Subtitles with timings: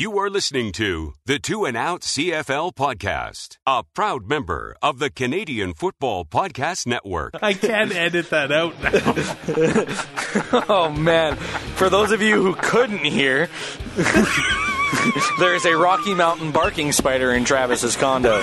[0.00, 5.10] You are listening to the Two and Out CFL podcast, a proud member of the
[5.10, 7.34] Canadian Football Podcast Network.
[7.42, 10.62] I can't edit that out now.
[10.70, 13.50] Oh man, for those of you who couldn't hear,
[15.38, 18.42] there is a Rocky Mountain barking spider in Travis's condo.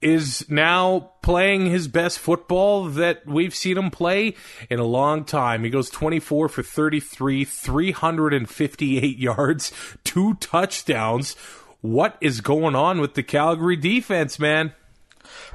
[0.00, 4.34] is now playing his best football that we've seen him play
[4.70, 5.64] in a long time.
[5.64, 9.72] He goes 24 for 33, 358 yards,
[10.04, 11.34] two touchdowns.
[11.82, 14.72] What is going on with the Calgary defense, man?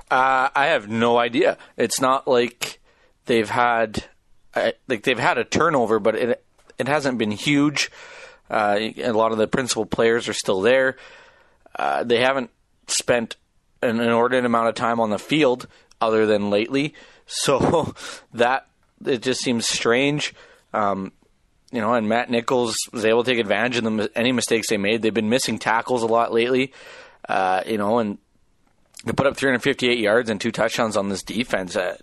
[0.09, 1.57] Uh, I have no idea.
[1.77, 2.79] It's not like
[3.25, 4.03] they've had
[4.53, 6.45] uh, like they've had a turnover, but it
[6.77, 7.91] it hasn't been huge.
[8.49, 10.97] Uh, a lot of the principal players are still there.
[11.77, 12.51] Uh, they haven't
[12.87, 13.35] spent
[13.89, 15.67] an inordinate amount of time on the field
[16.01, 16.93] other than lately,
[17.25, 17.93] so
[18.33, 18.67] that
[19.05, 20.33] it just seems strange.
[20.73, 21.11] Um,
[21.71, 25.01] you know, and Matt Nichols was able to take advantage of any mistakes they made.
[25.01, 26.73] They've been missing tackles a lot lately,
[27.27, 28.17] uh, you know, and
[29.03, 31.75] they put up 358 yards and two touchdowns on this defense.
[31.75, 31.97] Uh,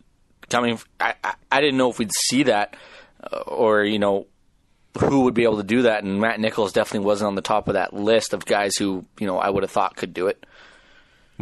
[0.51, 2.77] coming, I, I, I didn't know if we'd see that,
[3.23, 4.27] uh, or you know,
[4.99, 6.05] who would be able to do that.
[6.05, 9.27] And Matt Nichols definitely wasn't on the top of that list of guys who you
[9.27, 10.45] know I would have thought could do it.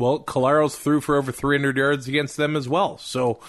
[0.00, 2.98] Well, Collaros threw for over 300 yards against them as well.
[2.98, 3.40] So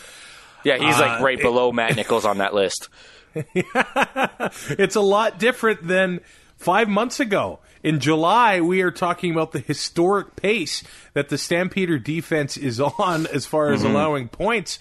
[0.64, 2.90] Yeah, he's like Uh, right below Matt Nichols on that list.
[3.36, 6.20] it's a lot different than
[6.58, 7.60] five months ago.
[7.84, 10.84] In July, we are talking about the historic pace
[11.14, 14.78] that the Stampeder defense is on as far as allowing points.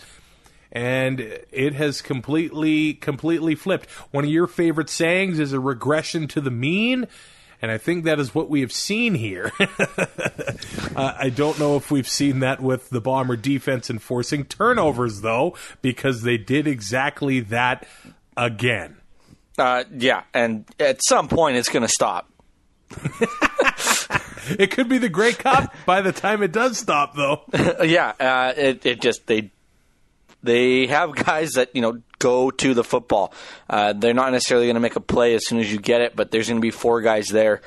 [0.73, 1.21] And
[1.51, 3.89] it has completely, completely flipped.
[4.13, 7.09] One of your favorite sayings is a regression to the mean.
[7.63, 9.53] And I think that is what we have seen here.
[9.61, 15.55] uh, I don't know if we've seen that with the Bomber defense enforcing turnovers, though,
[15.83, 17.87] because they did exactly that
[18.37, 18.97] again.
[19.59, 22.31] Uh, yeah, and at some point it's going to stop.
[24.59, 27.43] It could be the Grey Cup by the time it does stop, though.
[27.85, 29.51] Yeah, uh, it it just they
[30.43, 33.33] they have guys that you know go to the football.
[33.69, 36.17] Uh, they're not necessarily going to make a play as soon as you get it,
[36.17, 37.63] but there's going to be four guys there,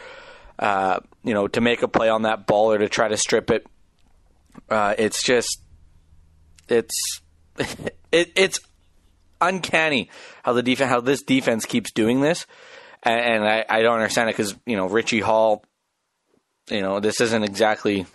[0.59, 3.51] uh, you know, to make a play on that ball or to try to strip
[3.51, 3.65] it.
[4.69, 5.61] Uh, it's just,
[6.69, 7.21] it's,
[8.11, 8.59] it, it's
[9.41, 10.09] uncanny
[10.43, 12.45] how the defense, how this defense keeps doing this,
[13.01, 15.63] and, and I, I don't understand it because you know Richie Hall,
[16.69, 18.05] you know, this isn't exactly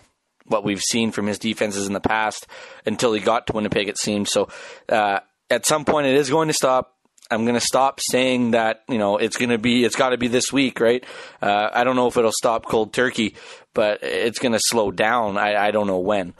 [0.49, 2.45] what we've seen from his defenses in the past
[2.85, 4.29] until he got to Winnipeg, it seems.
[4.31, 4.49] So
[4.89, 5.19] uh,
[5.49, 6.95] at some point, it is going to stop.
[7.31, 10.17] I'm going to stop saying that you know it's going to be it's got to
[10.17, 11.03] be this week, right?
[11.41, 13.35] Uh, I don't know if it'll stop cold turkey,
[13.75, 15.37] but it's going to slow down.
[15.37, 16.33] I, I don't know when.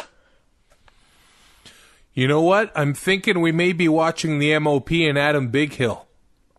[2.13, 2.71] You know what?
[2.75, 6.01] I'm thinking we may be watching the MOP and Adam Bighill.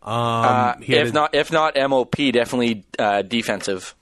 [0.03, 3.95] Um, Uh, if a- not if not MOP, definitely uh, defensive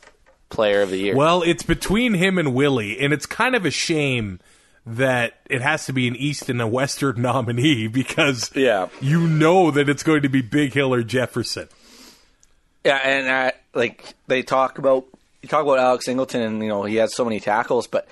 [0.50, 1.16] player of the year.
[1.16, 4.40] Well, it's between him and Willie, and it's kind of a shame
[4.86, 8.88] that it has to be an East and a Western nominee because Yeah.
[9.00, 11.68] you know that it's going to be Bighill or Jefferson.
[12.84, 15.04] Yeah, and uh, like they talk about
[15.42, 18.08] you talk about Alex Singleton, and you know he has so many tackles, but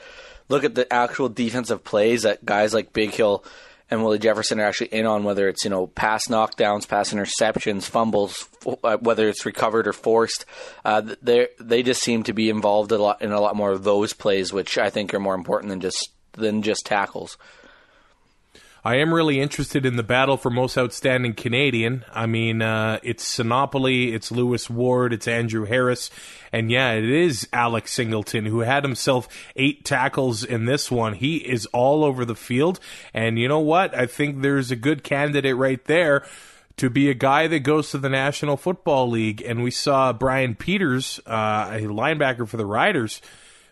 [0.48, 3.42] look at the actual defensive plays that guys like Bighill
[3.90, 5.24] and Willie Jefferson are actually in on.
[5.24, 8.48] Whether it's you know pass knockdowns, pass interceptions, fumbles,
[8.82, 10.44] uh, whether it's recovered or forced,
[10.84, 13.84] uh, they they just seem to be involved a lot in a lot more of
[13.84, 17.38] those plays, which I think are more important than just than just tackles.
[18.86, 22.04] I am really interested in the battle for most outstanding Canadian.
[22.12, 26.08] I mean, uh, it's Sinopoli, it's Lewis Ward, it's Andrew Harris,
[26.52, 31.14] and yeah, it is Alex Singleton who had himself eight tackles in this one.
[31.14, 32.78] He is all over the field,
[33.12, 33.92] and you know what?
[33.92, 36.24] I think there's a good candidate right there
[36.76, 39.42] to be a guy that goes to the National Football League.
[39.42, 43.20] And we saw Brian Peters, uh, a linebacker for the Riders,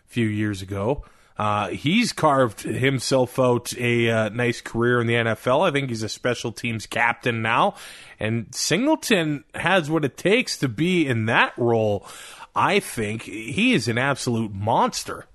[0.05, 1.05] a few years ago.
[1.37, 5.67] Uh, he's carved himself out a uh, nice career in the NFL.
[5.67, 7.75] I think he's a special teams captain now.
[8.19, 12.07] And Singleton has what it takes to be in that role.
[12.55, 15.25] I think he is an absolute monster.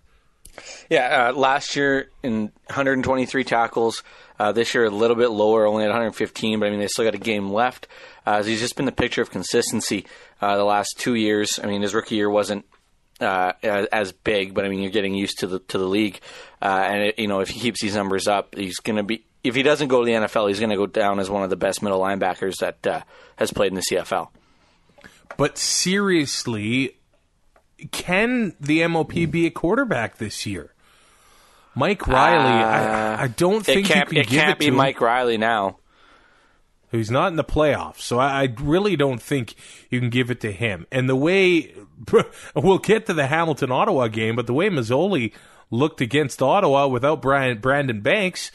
[0.88, 4.02] Yeah, uh, last year in 123 tackles.
[4.38, 6.60] Uh, this year a little bit lower, only at 115.
[6.60, 7.86] But I mean, they still got a game left.
[8.24, 10.06] Uh, he's just been the picture of consistency
[10.40, 11.60] uh, the last two years.
[11.62, 12.64] I mean, his rookie year wasn't
[13.20, 16.20] uh, as, big, but I mean, you're getting used to the to the league.
[16.62, 19.24] Uh, and it, you know, if he keeps these numbers up, he's going to be.
[19.42, 21.50] If he doesn't go to the NFL, he's going to go down as one of
[21.50, 23.00] the best middle linebackers that uh,
[23.36, 24.28] has played in the CFL.
[25.38, 26.96] But seriously,
[27.92, 30.74] can the MOP be a quarterback this year?
[31.74, 34.08] Mike Reilly, I, I don't It think can't.
[34.12, 34.70] you can It give can't it be.
[34.70, 35.78] Mike Reilly now.
[36.90, 39.54] He's not in the playoffs, so I, I really don't think
[39.90, 40.86] you can give it to him.
[40.90, 41.74] And the way
[42.54, 45.32] we'll get to the Hamilton Ottawa game, but the way Masoli
[45.70, 48.50] looked against Ottawa without Brian Brandon Banks,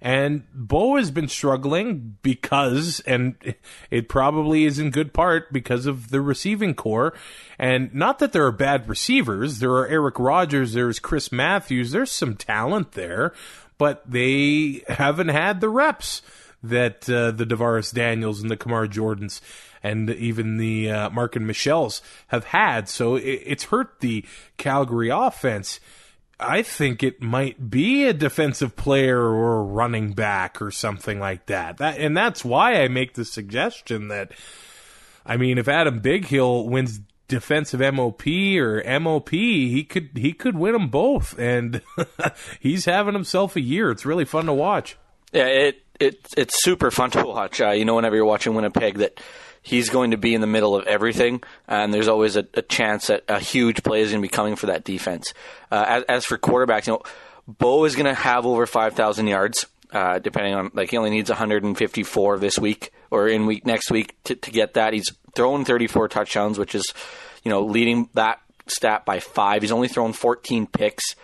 [0.00, 3.34] and Bo has been struggling because, and
[3.90, 7.14] it probably is in good part because of the receiving core.
[7.58, 9.58] And not that there are bad receivers.
[9.58, 13.32] There are Eric Rogers, there's Chris Matthews, there's some talent there,
[13.76, 16.22] but they haven't had the reps
[16.62, 19.40] that uh, the DaVaris Daniels and the Kamar Jordens
[19.82, 22.88] and even the uh, Marken Michels have had.
[22.88, 24.24] So it, it's hurt the
[24.56, 25.80] Calgary offense.
[26.40, 31.46] I think it might be a defensive player or a running back or something like
[31.46, 31.78] that.
[31.78, 34.32] That and that's why I make the suggestion that
[35.26, 40.74] I mean if Adam Bighill wins defensive MOP or MOP, he could he could win
[40.74, 41.82] them both and
[42.60, 43.90] he's having himself a year.
[43.90, 44.96] It's really fun to watch.
[45.32, 47.60] Yeah, it it it's super fun to watch.
[47.60, 49.20] Uh, you know, whenever you're watching Winnipeg, that
[49.62, 53.08] he's going to be in the middle of everything, and there's always a, a chance
[53.08, 55.34] that a huge play is going to be coming for that defense.
[55.70, 57.02] Uh, as, as for quarterbacks, you know,
[57.46, 61.30] Bo is going to have over 5,000 yards, uh, depending on like he only needs
[61.30, 64.92] 154 this week or in week next week to, to get that.
[64.92, 66.92] He's thrown 34 touchdowns, which is
[67.44, 69.62] you know leading that stat by five.
[69.62, 71.16] He's only thrown 14 picks.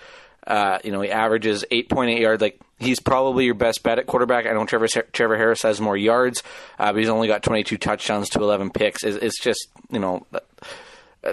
[0.47, 2.43] Uh, you know, he averages 8.8 yards.
[2.43, 4.47] Like he's probably your best bet at quarterback.
[4.47, 6.43] I know Trevor Trevor Harris has more yards,
[6.79, 9.05] uh, but he's only got 22 touchdowns to 11 picks.
[9.05, 10.27] It's, it's just you know.
[10.33, 10.41] uh,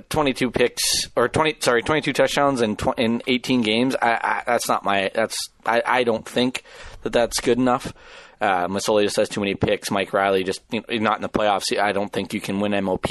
[0.09, 4.69] 22 picks or 20 sorry 22 touchdowns in tw- in 18 games I, I that's
[4.69, 6.63] not my that's I, I don't think
[7.01, 7.93] that that's good enough
[8.39, 11.27] uh, Masoli just has too many picks Mike Reilly just you know, not in the
[11.27, 13.05] playoffs I don't think you can win MOP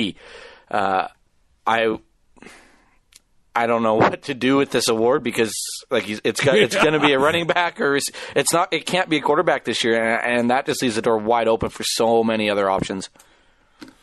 [0.70, 1.08] uh,
[1.66, 1.98] I
[3.60, 5.54] I don't know what to do with this award because
[5.90, 9.08] like it's got, it's going to be a running back or it's, not it can't
[9.08, 11.84] be a quarterback this year and, and that just leaves the door wide open for
[11.84, 13.10] so many other options.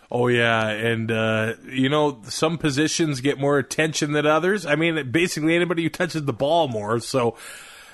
[0.09, 4.65] Oh yeah, and uh, you know some positions get more attention than others.
[4.65, 7.01] I mean, basically anybody who touches the ball more.
[7.01, 7.35] So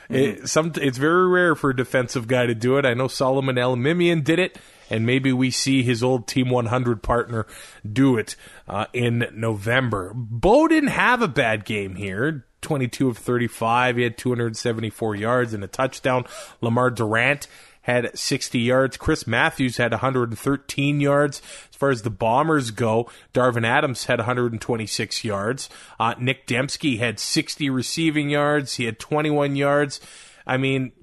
[0.09, 2.85] It, some, it's very rare for a defensive guy to do it.
[2.85, 4.57] I know Solomon Elimimian did it,
[4.89, 7.45] and maybe we see his old Team 100 partner
[7.89, 8.35] do it
[8.67, 10.11] uh, in November.
[10.15, 12.45] Bo didn't have a bad game here.
[12.61, 13.97] 22 of 35.
[13.97, 16.25] He had 274 yards and a touchdown.
[16.61, 17.47] Lemar Durant
[17.83, 18.97] had 60 yards.
[18.97, 21.41] Chris Matthews had 113 yards.
[21.69, 25.69] As far as the Bombers go, Darvin Adams had 126 yards.
[25.99, 28.75] Uh, Nick Demski had 60 receiving yards.
[28.75, 29.99] He had 21 yards.
[30.47, 30.93] I mean,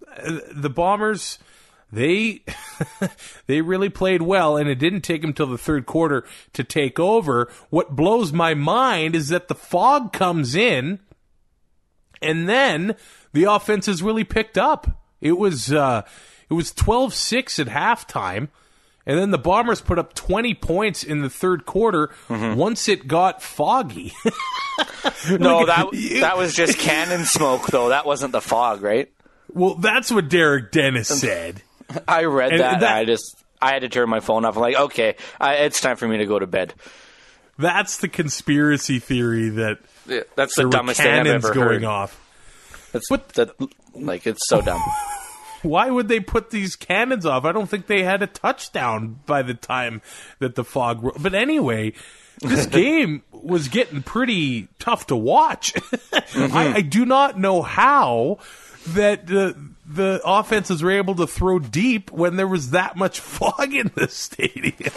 [0.53, 1.39] the Bombers
[1.93, 2.43] they
[3.47, 6.99] they really played well and it didn't take them till the third quarter to take
[6.99, 7.51] over.
[7.71, 11.01] What blows my mind is that the fog comes in
[12.23, 12.97] and then
[13.33, 15.03] the offense has really picked up.
[15.21, 16.03] It was uh
[16.49, 18.49] it was 12-6 at halftime
[19.07, 23.43] and then the bombers put up 20 points in the third quarter once it got
[23.43, 24.13] foggy.
[25.31, 25.89] No, that
[26.21, 27.91] that was just cannon smoke, though.
[27.91, 29.11] That wasn't the fog, right?
[29.53, 31.61] well that's what derek dennis said
[32.09, 34.57] I read And that, and that- I just I had to turn my phone off.
[34.57, 36.73] I'm like, okay, I, it's time for me to go to bed.
[37.59, 41.85] that's the conspiracy theory that Yeah, That's the dumbest thing I've cannons ever going heard.
[41.85, 43.51] off That's what that,
[43.95, 44.81] like it's so dumb.
[45.63, 47.45] why would they put these cannons off?
[47.45, 50.01] I don't think they had a touchdown by the time
[50.39, 51.03] that the fog.
[51.05, 51.93] ro- But anyway,
[52.39, 55.75] this game was getting pretty tough to watch.
[55.77, 56.57] I, mm-hmm.
[56.77, 58.39] I do not know how
[58.89, 59.55] that the
[59.93, 64.09] the offenses were able to throw deep when there was that much fog in the
[64.09, 64.93] stadium.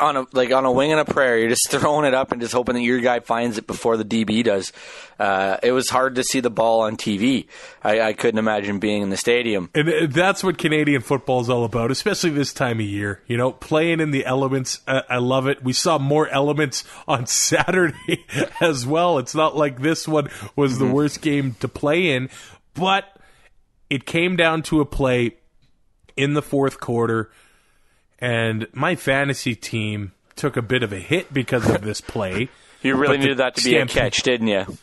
[0.00, 2.40] On a like on a wing and a prayer, you're just throwing it up and
[2.40, 4.72] just hoping that your guy finds it before the DB does.
[5.18, 7.48] Uh, it was hard to see the ball on TV.
[7.82, 9.68] I, I couldn't imagine being in the stadium.
[9.74, 13.22] And uh, that's what Canadian football is all about, especially this time of year.
[13.26, 14.80] You know, playing in the elements.
[14.86, 15.62] Uh, I love it.
[15.62, 18.24] We saw more elements on Saturday
[18.60, 19.18] as well.
[19.18, 22.30] It's not like this one was the worst game to play in,
[22.74, 23.04] but
[23.90, 25.36] it came down to a play
[26.16, 27.30] in the fourth quarter,
[28.18, 32.48] and my fantasy team took a bit of a hit because of this play.
[32.80, 34.78] You really needed that to be a catch, didn't you?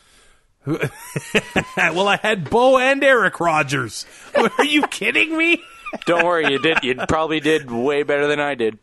[0.66, 4.04] well, I had Bo and Eric Rogers.
[4.58, 5.62] Are you kidding me?
[6.04, 6.80] Don't worry, you did.
[6.82, 8.78] You probably did way better than I did.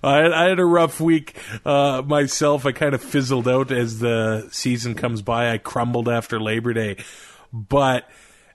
[0.00, 2.66] I had, I had a rough week uh, myself.
[2.66, 5.50] I kind of fizzled out as the season comes by.
[5.50, 6.98] I crumbled after Labor Day,
[7.52, 8.08] but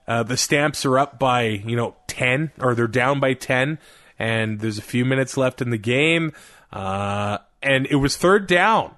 [0.09, 3.77] uh, the Stamps are up by you know ten, or they're down by ten,
[4.17, 6.33] and there's a few minutes left in the game,
[6.73, 8.95] uh, and it was third down.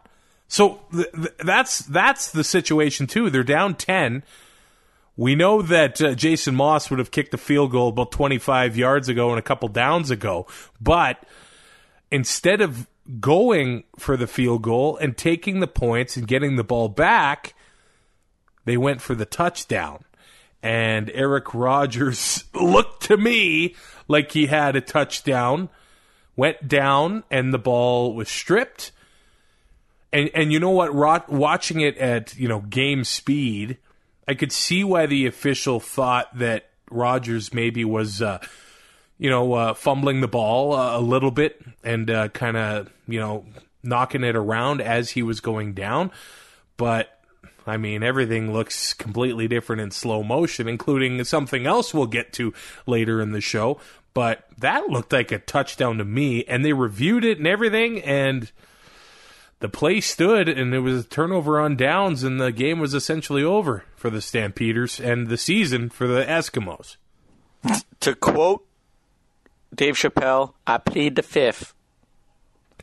[0.47, 3.29] So th- th- that's that's the situation too.
[3.29, 4.23] They're down ten.
[5.17, 9.09] We know that uh, Jason Moss would have kicked a field goal about 25 yards
[9.09, 10.47] ago and a couple downs ago,
[10.79, 11.21] but
[12.09, 12.87] instead of
[13.19, 17.53] going for the field goal and taking the points and getting the ball back,
[18.63, 20.05] they went for the touchdown.
[20.63, 23.75] And Eric Rogers looked to me
[24.07, 25.69] like he had a touchdown,
[26.35, 28.91] went down, and the ball was stripped.
[30.13, 30.93] And and you know what?
[30.93, 33.77] Ro- watching it at you know game speed,
[34.27, 38.21] I could see why the official thought that Rogers maybe was.
[38.21, 38.39] Uh,
[39.21, 43.19] you know, uh, fumbling the ball uh, a little bit and uh, kind of, you
[43.19, 43.45] know,
[43.83, 46.09] knocking it around as he was going down.
[46.75, 47.20] But,
[47.67, 52.53] I mean, everything looks completely different in slow motion, including something else we'll get to
[52.85, 53.79] later in the show.
[54.13, 58.51] But that looked like a touchdown to me, and they reviewed it and everything, and
[59.59, 63.43] the play stood, and it was a turnover on downs, and the game was essentially
[63.43, 66.97] over for the Stampeders and the season for the Eskimos.
[68.01, 68.65] To quote
[69.73, 71.73] Dave Chappelle, I plead the fifth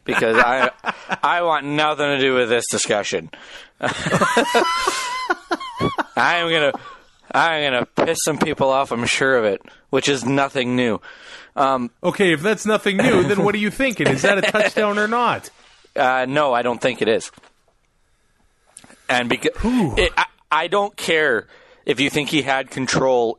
[0.09, 0.71] because I
[1.23, 3.31] I want nothing to do with this discussion.
[3.81, 4.65] I
[6.17, 6.73] am gonna
[7.31, 8.91] I'm gonna piss some people off.
[8.91, 9.61] I'm sure of it,
[9.91, 11.00] which is nothing new.
[11.55, 14.09] Um, Okay, if that's nothing new, then what are you thinking?
[14.09, 15.50] Is that a touchdown or not?
[15.95, 17.31] Uh, no, I don't think it is.
[19.09, 21.47] And because it, I, I don't care
[21.85, 23.38] if you think he had control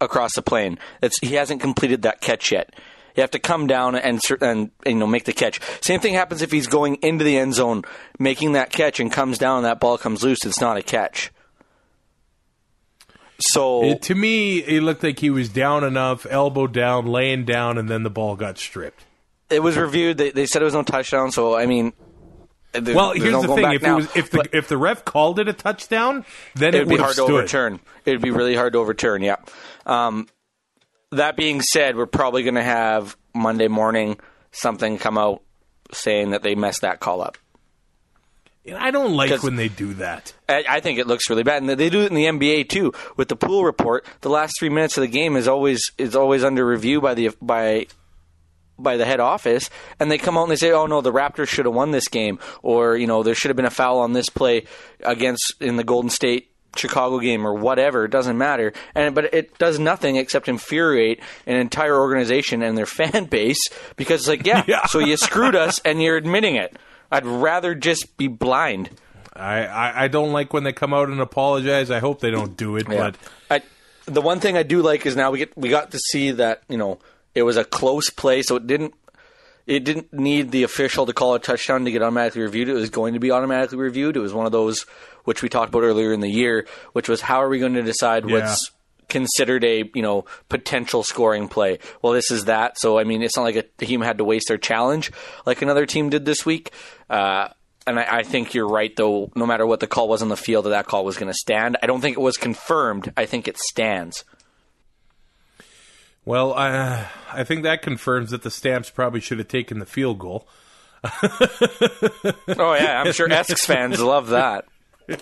[0.00, 0.78] across the plane.
[1.02, 2.74] It's he hasn't completed that catch yet.
[3.16, 5.60] You have to come down and, and you know make the catch.
[5.80, 7.82] Same thing happens if he's going into the end zone,
[8.18, 10.44] making that catch and comes down and that ball comes loose.
[10.44, 11.32] It's not a catch.
[13.38, 17.76] So It, to me, it looked like he was down enough, elbow down, laying down,
[17.76, 19.04] and then the ball got stripped.
[19.50, 20.16] it was reviewed.
[20.18, 21.30] They, they said it was no touchdown.
[21.32, 21.92] So I mean,
[22.74, 25.48] Well, here's no the thing: if was, if the But- if the ref called it
[25.48, 27.80] a touchdown, then it it would be hard to overturn.
[28.06, 29.20] It would be really hard to overturn.
[29.22, 29.36] Yeah.
[29.84, 30.28] Um,
[31.12, 34.18] that being said, we're probably going to have Monday morning
[34.50, 35.42] something come out
[35.92, 37.38] saying that they messed that call up.
[38.64, 40.34] And I don't like when they do that.
[40.48, 42.92] I, I think it looks really bad, and they do it in the NBA too.
[43.16, 46.42] With the pool report, the last three minutes of the game is always is always
[46.42, 47.86] under review by the by
[48.76, 49.70] by the head office,
[50.00, 52.08] and they come out and they say, "Oh no, the Raptors should have won this
[52.08, 54.64] game," or you know, there should have been a foul on this play
[54.98, 58.04] against in the Golden State Chicago game or whatever.
[58.04, 62.86] It doesn't matter, and but it does nothing except infuriate an entire organization and their
[63.00, 64.86] fan base because it's like, yeah, Yeah.
[64.86, 66.76] so you screwed us and you're admitting it.
[67.10, 68.90] I'd rather just be blind.
[69.34, 71.90] I, I, I don't like when they come out and apologize.
[71.90, 73.16] I hope they don't do it, but
[73.50, 73.60] I,
[74.06, 76.62] the one thing I do like is now we get we got to see that
[76.68, 76.98] you know
[77.34, 78.94] it was a close play, so it didn't
[79.66, 82.68] it didn't need the official to call a touchdown to get automatically reviewed.
[82.68, 84.16] It was going to be automatically reviewed.
[84.16, 84.86] It was one of those
[85.26, 87.82] which we talked about earlier in the year, which was how are we going to
[87.82, 88.36] decide Yeah.
[88.40, 88.70] what's
[89.08, 91.78] considered a you know potential scoring play.
[92.02, 92.76] Well, this is that.
[92.80, 95.12] So I mean, it's not like a team had to waste their challenge
[95.44, 96.72] like another team did this week.
[97.10, 97.48] Uh,
[97.86, 99.30] and I, I think you're right, though.
[99.36, 101.38] No matter what the call was on the field, that that call was going to
[101.38, 101.76] stand.
[101.82, 103.12] I don't think it was confirmed.
[103.16, 104.24] I think it stands.
[106.24, 110.18] well, I, I think that confirms that the Stamps probably should have taken the field
[110.18, 110.48] goal.
[111.04, 114.64] Oh yeah, I'm sure Esks fans love that.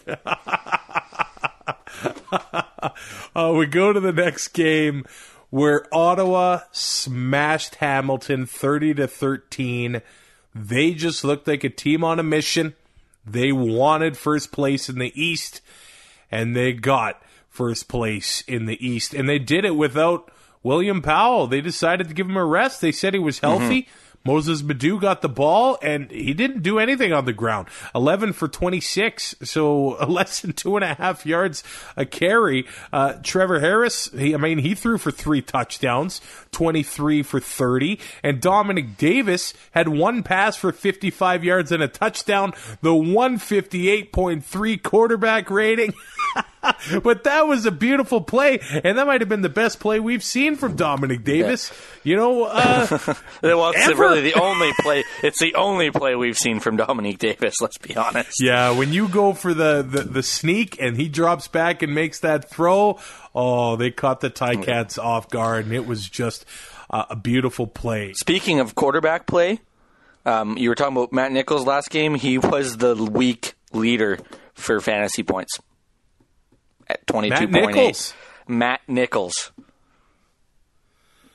[3.36, 5.04] Uh, we go to the next game
[5.50, 10.02] where Ottawa smashed Hamilton 30 to 13.
[10.54, 12.74] They just looked like a team on a mission.
[13.26, 15.60] They wanted first place in the East,
[16.30, 19.14] and they got first place in the East.
[19.14, 20.30] And they did it without
[20.62, 21.46] William Powell.
[21.46, 22.80] They decided to give him a rest.
[22.80, 23.88] They said he was healthy.
[24.26, 27.68] Mossis Madu got the ball and he didn't do anything on the ground.
[27.94, 31.62] 11 for 26, so less than two and a half yards
[31.94, 32.66] a carry.
[32.90, 38.00] Uh, Trevor Harris, he, I mean, he threw for three touchdowns, 23 for 30.
[38.22, 45.50] And Dominique Davis had one pass for 55 yards and a touchdown, the 158.3 quarterback
[45.50, 45.92] rating.
[47.02, 50.24] but that was a beautiful play, and that might have been the best play we've
[50.24, 51.72] seen from Dominique Davis.
[52.02, 52.86] You know, uh,
[53.42, 54.02] Well, it's Ever.
[54.02, 55.04] really the only play.
[55.22, 57.60] It's the only play we've seen from Dominique Davis.
[57.60, 58.42] Let's be honest.
[58.42, 62.20] yeah, when you go for the, the, the sneak and he drops back and makes
[62.20, 62.98] that throw,
[63.34, 66.44] oh, they caught the Ticats off guard, and it was just
[66.90, 68.12] uh, a beautiful play.
[68.14, 69.60] Speaking of quarterback play,
[70.26, 72.14] um, you were talking about Matt Nichols last game.
[72.14, 74.18] He was the week leader
[74.54, 75.58] for fantasy points
[76.94, 77.76] at twenty two Matt point.
[77.76, 78.14] Nichols.
[78.48, 79.52] Matt Nichols.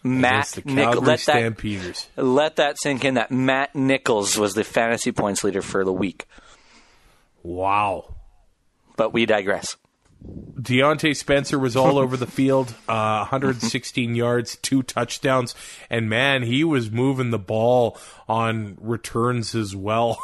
[0.03, 3.15] Against Matt the Calgary Let that let that sink in.
[3.15, 6.25] That Matt Nichols was the fantasy points leader for the week.
[7.43, 8.15] Wow.
[8.95, 9.75] But we digress.
[10.25, 15.55] Diontae Spencer was all over the field, uh, 116 yards, two touchdowns,
[15.89, 20.19] and man, he was moving the ball on returns as well.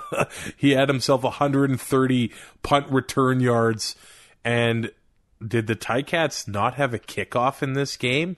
[0.56, 3.94] he had himself 130 punt return yards,
[4.44, 4.90] and
[5.46, 8.36] did the Ticats not have a kickoff in this game?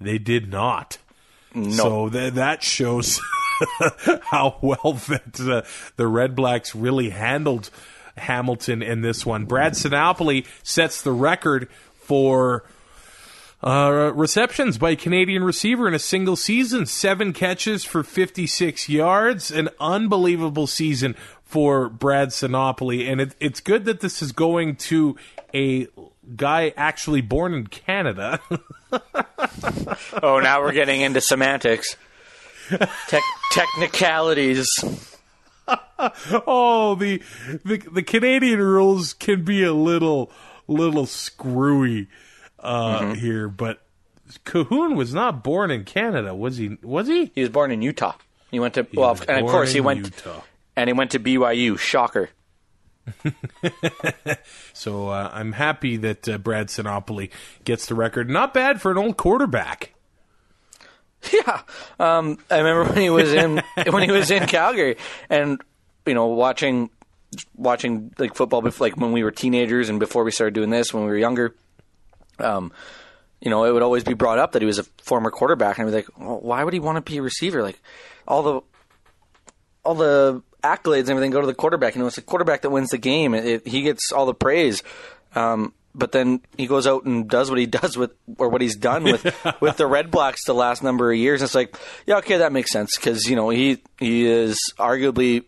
[0.00, 0.98] They did not.
[1.54, 1.70] No.
[1.70, 3.20] So th- that shows
[4.22, 5.62] how well that uh,
[5.96, 7.70] the Red Blacks really handled
[8.16, 9.44] Hamilton in this one.
[9.44, 11.68] Brad Sinopoli sets the record
[12.00, 12.64] for
[13.62, 16.86] uh, receptions by a Canadian receiver in a single season.
[16.86, 19.50] Seven catches for 56 yards.
[19.50, 21.16] An unbelievable season
[21.48, 23.10] for Brad Sinopoli.
[23.10, 25.16] And it, it's good that this is going to
[25.54, 25.88] a
[26.36, 28.38] guy actually born in Canada.
[30.22, 31.96] Oh, now we're getting into semantics,
[33.08, 34.68] Tech technicalities.
[36.46, 37.22] oh, the,
[37.64, 40.30] the the Canadian rules can be a little
[40.66, 42.08] little screwy
[42.60, 43.82] uh, here, but
[44.44, 46.78] Cahoon was not born in Canada, was he?
[46.82, 47.30] Was he?
[47.34, 48.14] He was born in Utah.
[48.50, 50.40] He went to well, and of course he went Utah.
[50.78, 51.78] And he went to BYU.
[51.78, 52.30] Shocker.
[54.72, 57.30] So uh, I'm happy that uh, Brad Sinopoli
[57.64, 58.30] gets the record.
[58.30, 59.94] Not bad for an old quarterback.
[61.32, 61.62] Yeah,
[61.98, 63.60] um, I remember when he was in
[63.90, 65.60] when he was in Calgary, and
[66.06, 66.90] you know, watching
[67.56, 70.94] watching like football, before, like when we were teenagers and before we started doing this
[70.94, 71.56] when we were younger.
[72.38, 72.70] Um,
[73.40, 75.88] you know, it would always be brought up that he was a former quarterback, and
[75.88, 77.64] I'd be like, well, why would he want to be a receiver?
[77.64, 77.82] Like
[78.28, 78.60] all the
[79.84, 81.94] all the accolades and everything go to the quarterback.
[81.94, 83.34] You know, it's the quarterback that wins the game.
[83.34, 84.82] It, it, he gets all the praise.
[85.34, 88.76] Um, but then he goes out and does what he does with, or what he's
[88.76, 89.24] done with,
[89.60, 91.42] with the Red Blacks the last number of years.
[91.42, 95.44] It's like, yeah, okay, that makes sense because you know he he is arguably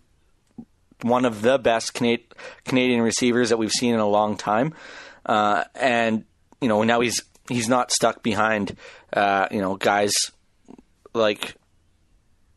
[1.03, 2.19] one of the best Cana-
[2.65, 4.75] Canadian receivers that we've seen in a long time,
[5.25, 6.25] uh, and
[6.61, 8.77] you know now he's he's not stuck behind
[9.13, 10.13] uh, you know guys
[11.15, 11.55] like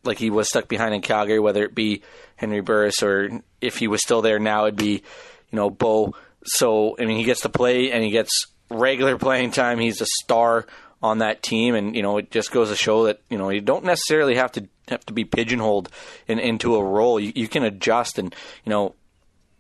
[0.04, 2.02] like he was stuck behind in Calgary, whether it be
[2.44, 5.04] Henry Burris or if he was still there now, it'd be
[5.52, 6.14] you know Bo.
[6.44, 9.80] So I mean, he gets to play and he gets regular playing time.
[9.80, 10.66] He's a star
[11.02, 13.62] on that team, and you know it just goes to show that you know you
[13.62, 15.90] don't necessarily have to have to be pigeonholed
[16.28, 17.20] in, into a role.
[17.20, 18.96] You, you can adjust, and you know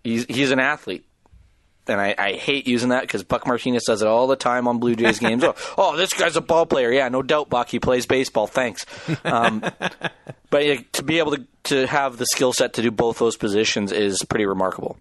[0.04, 1.06] he's he's an athlete
[1.88, 4.80] and I, I hate using that because Buck Martinez does it all the time on
[4.80, 5.44] Blue Jays games.
[5.44, 6.92] oh, oh, this guy's a ball player.
[6.92, 7.70] Yeah, no doubt, Buck.
[7.70, 8.48] He plays baseball.
[8.48, 8.86] Thanks.
[9.24, 9.64] Um,
[10.50, 13.92] but to be able to, to have the skill set to do both those positions
[13.92, 14.98] is pretty remarkable.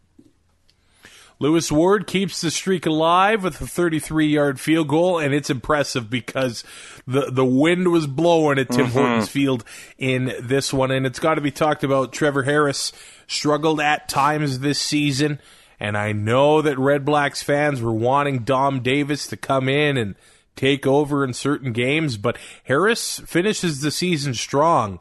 [1.43, 6.09] Lewis Ward keeps the streak alive with a 33 yard field goal, and it's impressive
[6.09, 6.63] because
[7.05, 8.93] the, the wind was blowing at Tim mm-hmm.
[8.93, 9.65] Hortons Field
[9.99, 10.93] in this one.
[10.93, 12.13] And it's got to be talked about.
[12.13, 12.93] Trevor Harris
[13.27, 15.41] struggled at times this season.
[15.81, 20.15] And I know that Red Blacks fans were wanting Dom Davis to come in and
[20.55, 25.01] take over in certain games, but Harris finishes the season strong.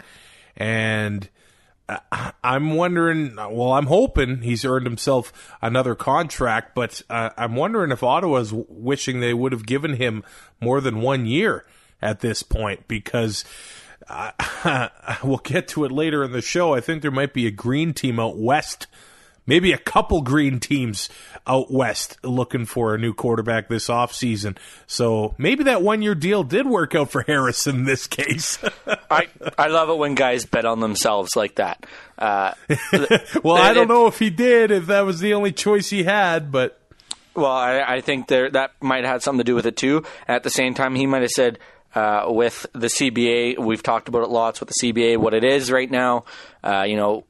[0.58, 1.30] And
[2.43, 8.04] I'm wondering, well, I'm hoping he's earned himself another contract, but uh, I'm wondering if
[8.04, 10.23] Ottawa's wishing they would have given him
[10.60, 11.65] more than one year
[12.01, 13.45] at this point because.
[14.10, 14.89] Uh,
[15.23, 16.73] we'll get to it later in the show.
[16.73, 18.88] I think there might be a green team out west
[19.45, 21.10] maybe a couple green teams
[21.47, 24.58] out west looking for a new quarterback this offseason.
[24.88, 28.60] So maybe that one year deal did work out for Harris in this case.
[29.10, 29.27] I,
[29.58, 31.86] I love it when guys bet on themselves like that.
[32.21, 32.54] Uh,
[33.41, 36.51] well, I don't know if he did, if that was the only choice he had,
[36.51, 36.80] but.
[37.34, 40.04] Well, I, I think there, that might have something to do with it too.
[40.27, 41.58] At the same time, he might have said,
[41.95, 45.71] uh, with the CBA, we've talked about it lots with the CBA, what it is
[45.71, 46.25] right now.
[46.63, 47.25] Uh, you know,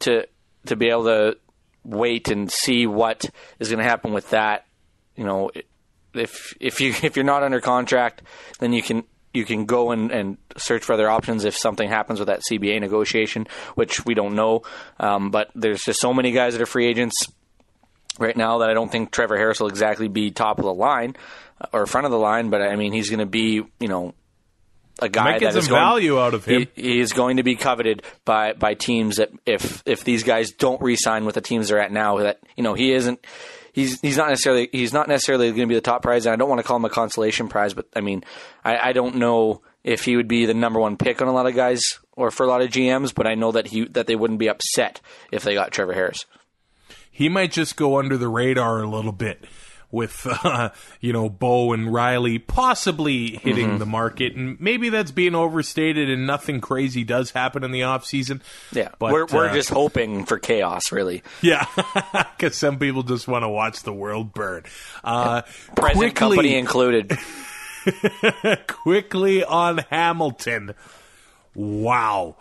[0.00, 0.26] to
[0.68, 1.36] to be able to
[1.84, 3.28] wait and see what
[3.58, 4.66] is going to happen with that.
[5.16, 5.50] You know,
[6.14, 8.22] if if you if you're not under contract,
[8.60, 9.04] then you can
[9.34, 12.80] you can go and, and search for other options if something happens with that CBA
[12.80, 14.62] negotiation, which we don't know.
[14.98, 17.30] Um, but there's just so many guys that are free agents
[18.18, 21.14] right now that I don't think Trevor Harris will exactly be top of the line
[21.60, 22.50] uh, or front of the line.
[22.50, 24.14] But I mean, he's going to be you know
[24.98, 26.66] a guy get that some going, value out of him.
[26.74, 30.50] He, he, is going to be coveted by by teams that if if these guys
[30.50, 33.24] don't re-sign with the teams they're at now, that you know he isn't.
[33.72, 36.36] He's he's not necessarily he's not necessarily going to be the top prize, and I
[36.36, 38.24] don't want to call him a consolation prize, but I mean
[38.64, 41.46] I, I don't know if he would be the number one pick on a lot
[41.46, 41.82] of guys
[42.16, 44.48] or for a lot of GMs, but I know that he that they wouldn't be
[44.48, 46.26] upset if they got Trevor Harris.
[47.10, 49.44] He might just go under the radar a little bit
[49.90, 50.70] with uh,
[51.00, 53.78] you know Bo and Reilly possibly hitting mm-hmm.
[53.78, 58.04] the market, and maybe that's being overstated, and nothing crazy does happen in the off
[58.04, 58.42] season.
[58.72, 61.22] Yeah, but we're we're uh, just hoping for chaos, really.
[61.42, 61.66] Yeah,
[62.36, 64.64] because some people just want to watch the world burn.
[65.02, 65.42] Uh,
[65.76, 67.18] Present quickly, company included.
[68.66, 70.74] quickly on Hamilton.
[71.54, 72.36] Wow.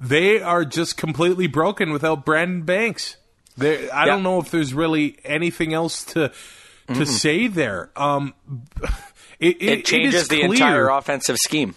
[0.00, 3.16] They are just completely broken without Brandon Banks.
[3.56, 4.12] There, I yeah.
[4.12, 6.32] don't know if there's really anything else to
[6.88, 7.90] to mm say there.
[7.96, 8.34] Um,
[9.38, 11.74] it, it, it changes it the entire offensive scheme.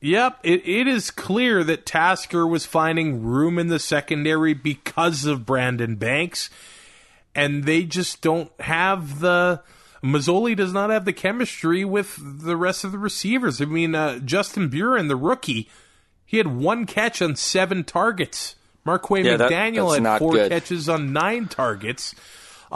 [0.00, 5.46] Yep, it, it is clear that Tasker was finding room in the secondary because of
[5.46, 6.50] Brandon Banks,
[7.34, 9.62] and they just don't have the.
[10.04, 13.60] Masoli does not have the chemistry with the rest of the receivers.
[13.60, 15.68] I mean, uh, Justin Buren, the rookie,
[16.24, 18.54] he had one catch on seven targets.
[18.84, 20.50] Marquay yeah, McDaniel that, had four good.
[20.50, 22.14] catches on nine targets.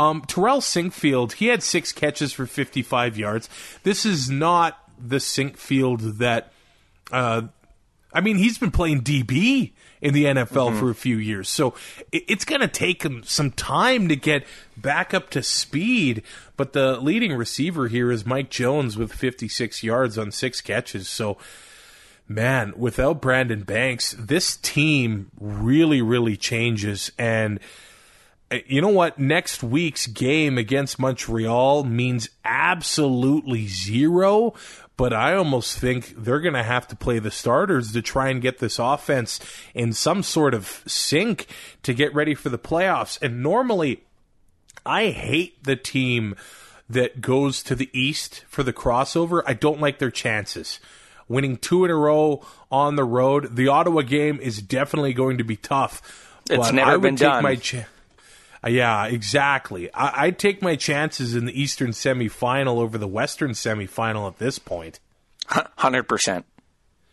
[0.01, 3.51] Um, Terrell Sinkfield, he had six catches for 55 yards.
[3.83, 6.55] This is not the Sinkfield that,
[7.13, 7.43] uh,
[8.11, 10.79] I mean, he's been playing DB in the NFL mm-hmm.
[10.79, 11.51] for a few years.
[11.51, 11.75] So
[12.13, 16.23] it's going to take him some time to get back up to speed.
[16.57, 21.11] But the leading receiver here is Mike Jones with 56 yards on six catches.
[21.11, 21.37] So,
[22.27, 27.13] man, without Brandon Banks, this team really, really changes.
[27.19, 27.61] And
[28.67, 29.19] you know what?
[29.19, 34.55] Next week's game against Montreal means absolutely zero,
[34.97, 38.43] but I almost think they're going to have to play the starters to try and
[38.43, 39.41] get this offense
[39.73, 41.47] in some sort of sync
[41.85, 43.21] to get ready for the playoffs.
[43.23, 44.03] And normally,
[44.85, 46.35] I hate the team
[46.89, 49.43] that goes to the East for the crossover.
[49.47, 50.81] I don't like their chances.
[51.29, 55.45] Winning two in a row on the road, the Ottawa game is definitely going to
[55.45, 56.03] be tough.
[56.51, 57.45] It's never been done.
[57.45, 57.85] My uh,
[58.67, 59.93] yeah, exactly.
[59.95, 64.59] I, would take my chances in the Eastern semifinal over the Western semifinal at this
[64.59, 65.01] point.
[65.47, 66.45] Hundred percent.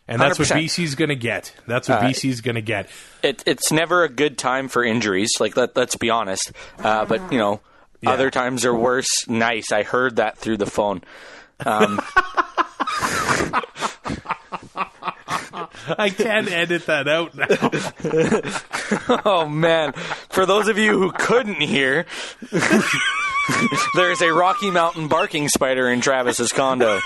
[0.10, 0.40] And that's 100%.
[0.40, 1.54] what BC's going to get.
[1.68, 2.90] That's what uh, BC's going to get.
[3.24, 5.32] It, it's never a good time for injuries.
[5.40, 6.54] Like let, us be honest.
[6.80, 7.60] Uh, but you know,
[8.02, 8.12] yeah.
[8.12, 9.28] other times are worse.
[9.28, 9.72] Nice.
[9.72, 11.02] I heard that through the phone.
[11.66, 12.02] Um,
[15.98, 19.22] I can't edit that out now.
[19.26, 19.94] oh man!
[20.30, 22.06] For those of you who couldn't hear,
[23.96, 27.00] there is a Rocky Mountain barking spider in Travis's condo.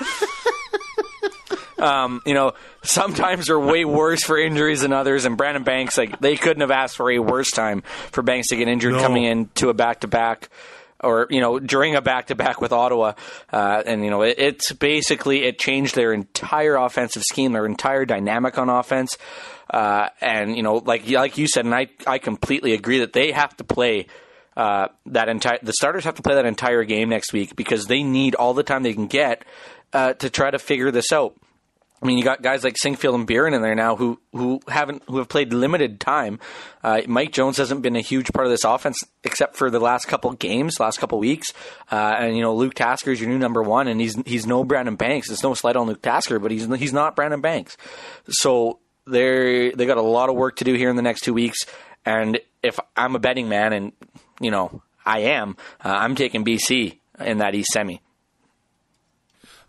[1.79, 6.19] Um, you know, sometimes are way worse for injuries than others, and Brandon Banks, like
[6.19, 9.01] they couldn't have asked for a worse time for Banks to get injured No.
[9.01, 10.49] coming into a back to back.
[11.03, 13.13] Or you know during a back to back with Ottawa,
[13.51, 18.05] uh, and you know it, it's basically it changed their entire offensive scheme, their entire
[18.05, 19.17] dynamic on offense,
[19.69, 23.31] uh, and you know like like you said, and I I completely agree that they
[23.31, 24.07] have to play
[24.55, 28.03] uh, that entire the starters have to play that entire game next week because they
[28.03, 29.45] need all the time they can get
[29.93, 31.35] uh, to try to figure this out.
[32.01, 35.03] I mean, you got guys like Sinkfield and Buren in there now who who haven't
[35.07, 36.39] who have played limited time.
[36.83, 40.07] Uh, Mike Jones hasn't been a huge part of this offense except for the last
[40.07, 41.53] couple games, last couple weeks.
[41.91, 44.63] Uh, and you know, Luke Tasker is your new number one, and he's he's no
[44.63, 45.29] Brandon Banks.
[45.29, 47.77] It's no slight on Luke Tasker, but he's he's not Brandon Banks.
[48.29, 51.33] So they they got a lot of work to do here in the next two
[51.33, 51.59] weeks.
[52.03, 53.91] And if I'm a betting man, and
[54.39, 58.01] you know I am, uh, I'm taking BC in that East semi.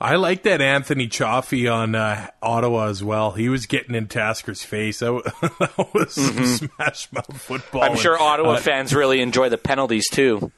[0.03, 3.31] I like that Anthony Cioffi on uh, Ottawa as well.
[3.31, 4.99] He was getting in Tasker's face.
[4.99, 5.23] That was,
[5.61, 7.85] that was some smash mouth football.
[7.85, 10.51] I'm sure And, Ottawa uh, fans really enjoy the penalties too.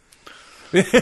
[0.72, 0.96] I,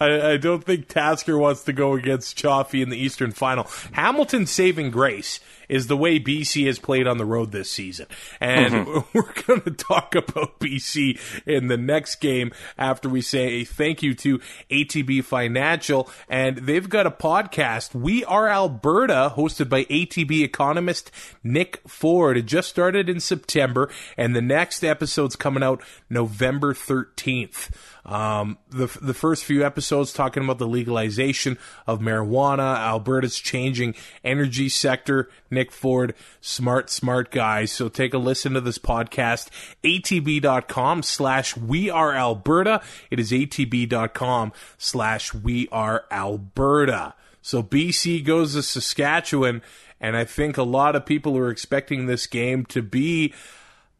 [0.00, 3.66] I don't think Tasker wants to go against Cioffi in the Eastern Final.
[3.92, 8.06] Hamilton's saving grace is the way BC has played on the road this season.
[8.40, 13.64] And we're going to talk about BC in the next game after we say a
[13.64, 16.08] thank you to ATB Financial.
[16.28, 21.10] And they've got a podcast, We Are Alberta, hosted by ATB economist
[21.42, 22.36] Nick Ford.
[22.36, 27.70] It just started in September, and the next episode's coming out November 13th.
[28.08, 34.70] Um, the the first few episodes talking about the legalization of marijuana, Alberta's changing energy
[34.70, 35.28] sector.
[35.58, 37.64] Nick Ford, smart, smart guy.
[37.64, 39.48] So take a listen to this podcast.
[39.82, 42.80] atb.com slash we are Alberta.
[43.10, 47.14] It is atb.com slash we are Alberta.
[47.42, 49.62] So BC goes to Saskatchewan,
[50.00, 53.34] and I think a lot of people are expecting this game to be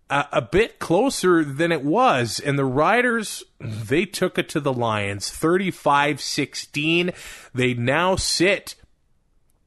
[0.09, 2.39] a, a bit closer than it was.
[2.39, 7.11] And the Riders, they took it to the Lions 35 16.
[7.53, 8.77] They now sit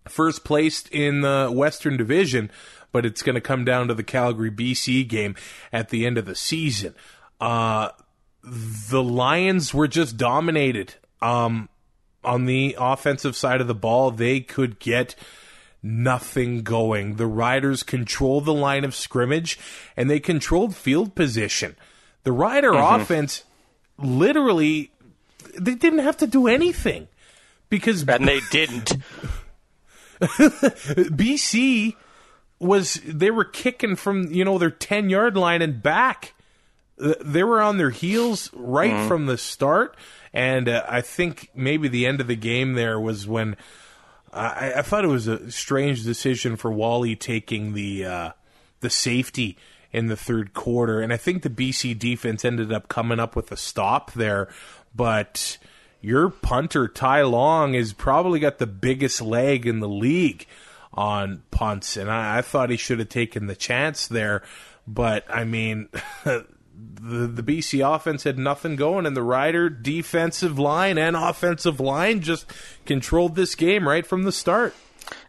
[0.07, 2.51] first placed in the Western Division,
[2.91, 5.35] but it's going to come down to the Calgary BC game
[5.71, 6.95] at the end of the season.
[7.39, 7.89] Uh,
[8.43, 10.95] the Lions were just dominated.
[11.21, 11.69] Um,
[12.23, 15.15] on the offensive side of the ball, they could get
[15.83, 17.15] nothing going.
[17.15, 19.57] The Riders controlled the line of scrimmage
[19.97, 21.75] and they controlled field position.
[22.23, 23.43] The Rider offense
[23.97, 24.91] literally
[25.59, 27.07] they didn't have to do anything
[27.69, 28.93] because And they didn't.
[31.12, 31.95] BC
[32.60, 36.34] was they were kicking from you know their 10 yard line and back.
[36.97, 39.97] They were on their heels right from the start.
[40.34, 43.57] And uh, i think maybe the end of the game there was when
[44.34, 48.31] I, I thought it was a strange decision for Wally taking the uh,
[48.79, 49.57] the safety
[49.91, 53.51] in the third quarter, and I think the BC defense ended up coming up with
[53.51, 54.47] a stop there.
[54.95, 55.57] But
[56.01, 60.45] your punter Ty Long has probably got the biggest leg in the league
[60.93, 64.43] on punts, and I, I thought he should have taken the chance there.
[64.87, 65.89] But I mean.
[66.83, 72.21] The, the BC offense had nothing going, and the Rider defensive line and offensive line
[72.21, 72.51] just
[72.85, 74.73] controlled this game right from the start.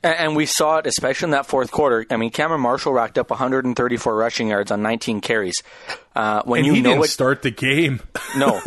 [0.03, 2.07] And, and we saw it, especially in that fourth quarter.
[2.11, 5.63] I mean, Cameron Marshall racked up 134 rushing yards on 19 carries.
[6.15, 8.01] Uh, when And you know didn't what, start the game.
[8.37, 8.61] no,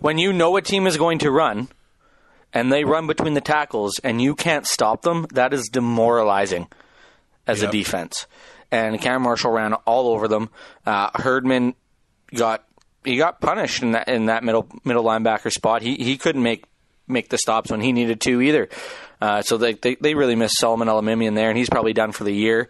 [0.00, 1.68] when you know a team is going to run,
[2.52, 6.68] and they run between the tackles, and you can't stop them, that is demoralizing
[7.46, 7.68] as Yep.
[7.68, 8.26] a defense.
[8.70, 10.50] And Cameron Marshall ran all over them.
[10.84, 11.74] Uh, Herdman
[12.34, 12.64] got
[13.04, 15.82] he got punished in that in that middle middle linebacker spot.
[15.82, 16.64] He he couldn't make
[17.06, 18.68] make the stops when he needed to either.
[19.20, 22.24] Uh, so they, they they really missed Solomon Elimimian there, and he's probably done for
[22.24, 22.68] the year.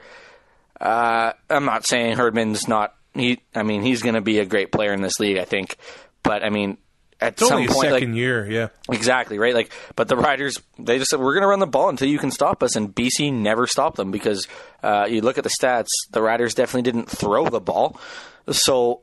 [0.81, 2.95] Uh, I'm not saying Herdman's not.
[3.15, 5.39] He I mean he's going to be a great player in this league.
[5.39, 5.77] I think,
[6.23, 6.79] but I mean
[7.21, 8.69] at It's some only a like second year, yeah.
[8.91, 9.55] Exactly right.
[9.55, 12.19] Like, but the Riders, they just said we're going to run the ball until you
[12.19, 14.47] can stop us, and BC never stopped them because
[14.83, 15.89] uh, you look at the stats.
[16.11, 17.99] The Riders definitely didn't throw the ball.
[18.51, 19.01] So,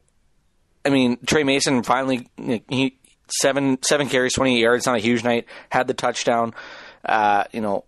[0.85, 2.27] I mean, Tre Mason finally
[2.69, 5.47] he seven seven carries, twenty eight yards, not a huge night.
[5.69, 6.53] Had the touchdown.
[7.03, 7.85] Uh, you know,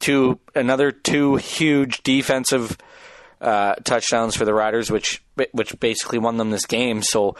[0.00, 2.76] two another two huge defensive
[3.40, 5.22] uh, touchdowns for the Riders, which
[5.52, 7.02] which basically won them this game.
[7.02, 7.36] So,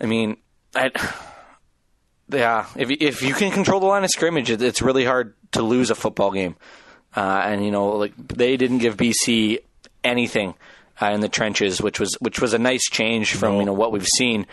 [0.00, 0.36] I mean,
[0.74, 0.90] I.
[2.30, 5.62] Yeah, if if you can control the line of scrimmage, it, it's really hard to
[5.62, 6.56] lose a football game.
[7.16, 9.58] uh, and you know, like they didn't give BC
[10.02, 10.54] anything
[11.00, 13.92] uh, in the trenches, which was which was a nice change from you know what
[13.92, 14.46] we've seen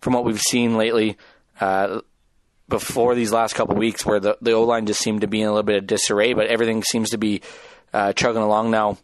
[0.00, 1.16] from what we've seen lately.
[1.60, 2.00] Uh,
[2.70, 5.48] before these last couple weeks, where the the O line just seemed to be in
[5.48, 7.42] a little bit of disarray, but everything seems to be
[7.92, 8.96] uh, chugging along now,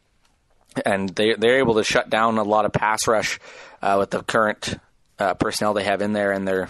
[0.86, 3.38] and they they're able to shut down a lot of pass rush
[3.82, 4.78] uh, with the current
[5.18, 6.68] uh, personnel they have in there and their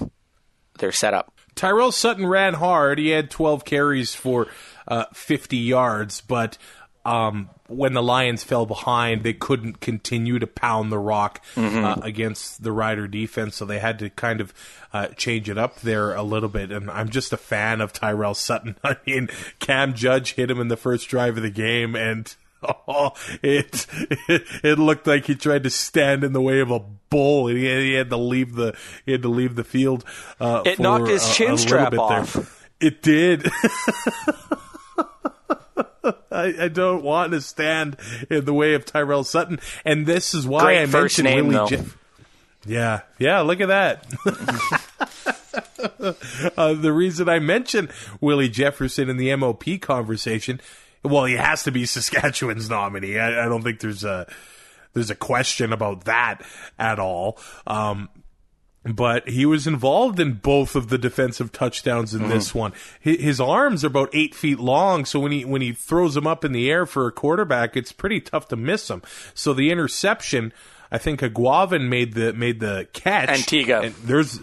[0.79, 1.33] their setup.
[1.55, 2.99] Tyrell Sutton ran hard.
[2.99, 4.49] He had 12 carries for
[4.87, 6.59] uh, 50 yards, but
[7.07, 11.85] um, when the Lions fell behind, they couldn't continue to pound the rock Mm-hmm.
[11.85, 14.53] uh, against the Rider defense, so they had to kind of
[14.93, 16.71] uh, change it up there a little bit.
[16.71, 18.77] And I'm just a fan of Tyrell Sutton.
[18.85, 22.35] I mean, Cam Judge hit him in the first drive of the game, and
[22.89, 23.87] oh, it,
[24.29, 27.57] it it looked like he tried to stand in the way of a bull, and
[27.59, 30.05] he, he had to leave the he had to leave the field.
[30.41, 32.21] Uh, It knocked his a- a chin little strap bit there.
[32.21, 32.69] off.
[32.81, 33.51] It did.
[36.31, 37.97] I, I don't want to stand
[38.31, 41.83] in the way of Tyrell Sutton, and this is why Great I mentioned name, Willie
[42.65, 43.41] Yeah, yeah.
[43.41, 44.07] Look at that.
[46.57, 47.91] uh, the reason I mentioned
[48.21, 50.61] Willie Jefferson in the MOP conversation,
[51.03, 53.19] well, he has to be Saskatchewan's nominee.
[53.19, 54.27] I, I don't think there's a
[54.93, 56.43] there's a question about that
[56.79, 57.39] at all.
[57.67, 58.09] Um,
[58.95, 62.59] but he was involved in both of the defensive touchdowns in this mm-hmm.
[62.59, 62.73] one.
[63.01, 66.27] His, his arms are about eight feet long, so when he when he throws them
[66.27, 69.03] up in the air for a quarterback, it's pretty tough to miss them.
[69.35, 70.53] So the interception,
[70.91, 73.29] I think Aguavin made the made the catch.
[73.29, 73.83] Antigua.
[73.83, 74.41] And there's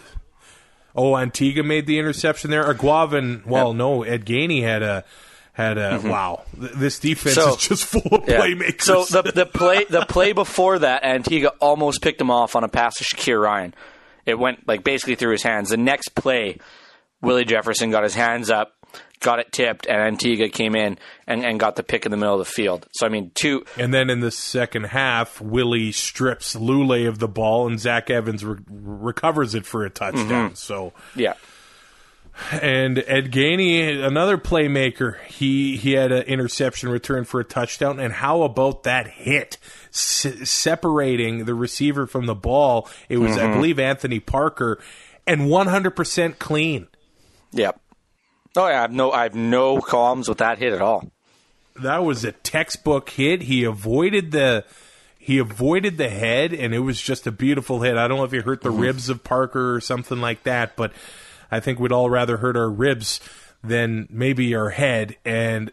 [0.94, 2.64] oh Antigua made the interception there.
[2.64, 5.04] Aguavin, well, no, Ed Gainey had a
[5.54, 6.08] had a mm-hmm.
[6.08, 6.42] wow.
[6.52, 8.40] This defense So- is just full of Yeah.
[8.40, 8.82] playmakers.
[8.82, 12.68] So the the play the play before that, Antigua almost picked him off on a
[12.68, 13.74] pass to Shakir Ryan.
[14.26, 15.70] It went like basically through his hands.
[15.70, 16.58] The next play,
[17.20, 18.72] Willie Jefferson got his hands up,
[19.20, 22.34] got it tipped, and Antigua came in and, and got the pick in the middle
[22.34, 22.86] of the field.
[22.92, 27.28] So I mean, two And then in the second half, Willie strips Lulay of the
[27.28, 30.50] ball, and Zach Evans re- recovers it for a touchdown.
[30.50, 30.54] Mm-hmm.
[30.54, 31.34] So, yeah.
[32.50, 38.00] And Ed Gainey, another playmaker, he he had an interception return for a touchdown.
[38.00, 39.58] And how about that hit,
[39.90, 42.88] Se- separating the receiver from the ball?
[43.08, 43.54] It was, I mm-hmm.
[43.54, 44.80] believe, Anthony Parker,
[45.26, 46.88] and 100% clean.
[47.52, 47.80] Yep.
[48.56, 51.10] Oh yeah, I have no I have no qualms with that hit at all.
[51.82, 53.42] that was a textbook hit.
[53.42, 54.64] He avoided the
[55.18, 57.96] he avoided the head, and it was just a beautiful hit.
[57.96, 58.80] I don't know if he hurt the mm-hmm.
[58.80, 60.92] ribs of Parker or something like that, but
[61.54, 63.20] I think we'd all rather hurt our ribs
[63.62, 65.16] than maybe our head.
[65.24, 65.70] And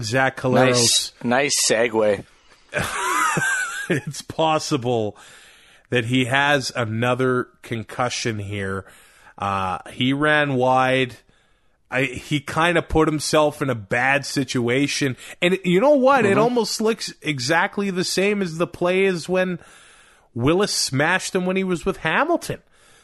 [0.00, 2.24] Zach Collaros, Nice nice segue.
[3.88, 5.16] it's possible
[5.88, 8.84] that he has another concussion here.
[9.38, 11.16] Uh, he ran wide.
[11.90, 15.16] I, he kind of put himself in a bad situation.
[15.40, 16.26] And you know what?
[16.26, 19.58] It almost looks exactly the same as the play as when
[20.34, 22.60] Willis smashed him when he was with Hamilton.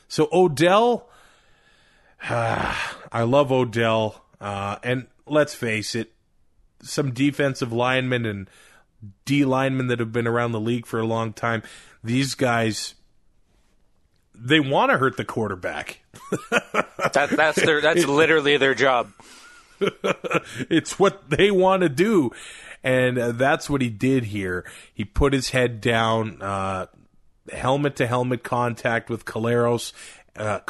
[0.09, 1.09] So Odell,
[2.23, 4.25] I love Odell.
[4.41, 6.13] Uh, and let's face it,
[6.83, 8.51] some defensive linemen and
[9.25, 11.63] D linemen that have been around the league for a long time,
[12.03, 12.95] these guys,
[14.35, 16.01] they want to hurt the quarterback.
[17.13, 19.13] That that's their that's literally their job.
[20.69, 22.31] it's what they want to do.
[22.83, 24.65] And uh, that's what he did here.
[24.93, 26.87] He put his head down, uh,
[27.53, 29.93] helmet to helmet contact with Collaros,
[30.37, 30.61] uh,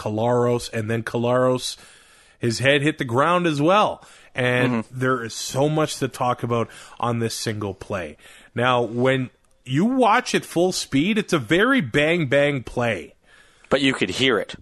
[0.73, 1.77] and then Collaros,
[2.39, 4.05] his head hit the ground as well.
[4.35, 6.69] And there is so much to talk about
[7.01, 8.19] on this single play.
[8.55, 9.31] Now, when
[9.65, 13.15] you watch it full speed, it's a very bang bang play.
[13.71, 14.55] But you could hear it.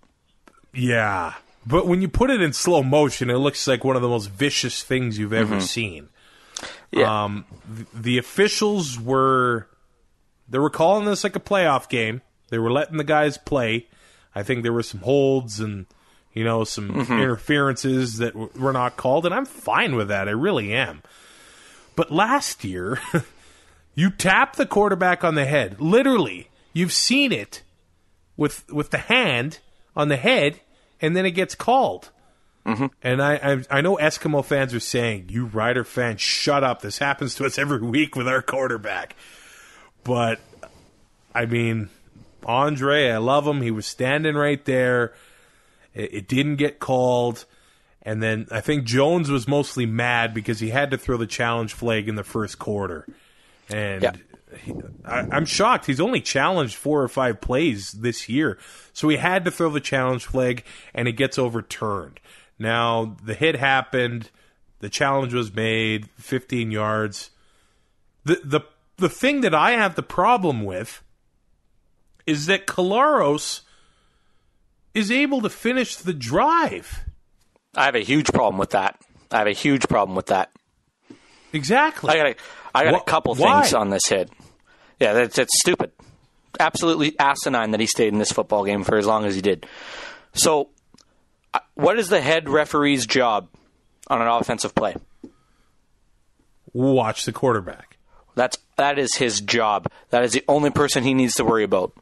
[0.72, 1.34] Yeah.
[1.66, 4.30] But when you put it in slow motion, it looks like one of the most
[4.30, 6.08] vicious things you've ever seen.
[6.90, 7.24] Yeah.
[7.24, 9.68] Um, th- the officials were
[10.48, 12.22] they were calling this like a playoff game.
[12.50, 13.88] They were letting the guys play.
[14.34, 15.86] I think there were some holds and
[16.32, 17.12] you know some mm-hmm.
[17.12, 20.28] interferences that w- were not called, and I'm fine with that.
[20.28, 21.02] I really am.
[21.96, 22.98] But last year,
[23.94, 25.80] you tap the quarterback on the head.
[25.80, 27.62] Literally, you've seen it
[28.36, 29.60] with with the hand
[29.96, 30.60] on the head,
[31.00, 32.10] and then it gets called.
[32.66, 32.86] Mm-hmm.
[33.02, 36.80] And I, I I know Eskimo fans are saying, "You Ryder fans, shut up!
[36.80, 39.14] This happens to us every week with our quarterback."
[40.02, 40.40] But
[41.34, 41.90] I mean,
[42.46, 43.60] Andre, I love him.
[43.62, 45.14] He was standing right there.
[45.94, 47.44] It, it didn't get called,
[48.02, 51.72] and then I think Jones was mostly mad because he had to throw the challenge
[51.74, 53.06] flag in the first quarter,
[53.68, 54.02] and.
[54.02, 54.12] Yeah.
[54.12, 54.72] he-
[55.04, 55.84] I, I'm shocked.
[55.86, 58.56] He's only challenged four or five plays this year,
[58.92, 60.64] so he had to throw the challenge flag,
[60.94, 62.20] and it gets overturned.
[62.58, 64.30] Now the hit happened.
[64.78, 67.30] The challenge was made, 15 yards.
[68.24, 68.60] The the
[68.98, 71.02] the thing that I have the problem with
[72.26, 73.60] is that Collaros
[74.94, 77.04] is able to finish the drive.
[77.74, 79.00] I have a huge problem with that.
[79.30, 80.50] I have a huge problem with that.
[81.52, 82.10] Exactly.
[82.10, 82.34] I got a,
[82.74, 83.62] I got Wh- a couple why?
[83.62, 84.30] things on this hit.
[85.00, 85.92] Yeah, that's, that's stupid.
[86.60, 89.66] Absolutely asinine that he stayed in this football game for as long as he did.
[90.34, 90.70] So,
[91.52, 93.48] uh, what is the head referee's job
[94.08, 94.94] on an offensive play?
[96.72, 97.98] Watch the quarterback.
[98.34, 99.88] That's that is his job.
[100.10, 101.92] That is the only person he needs to worry about.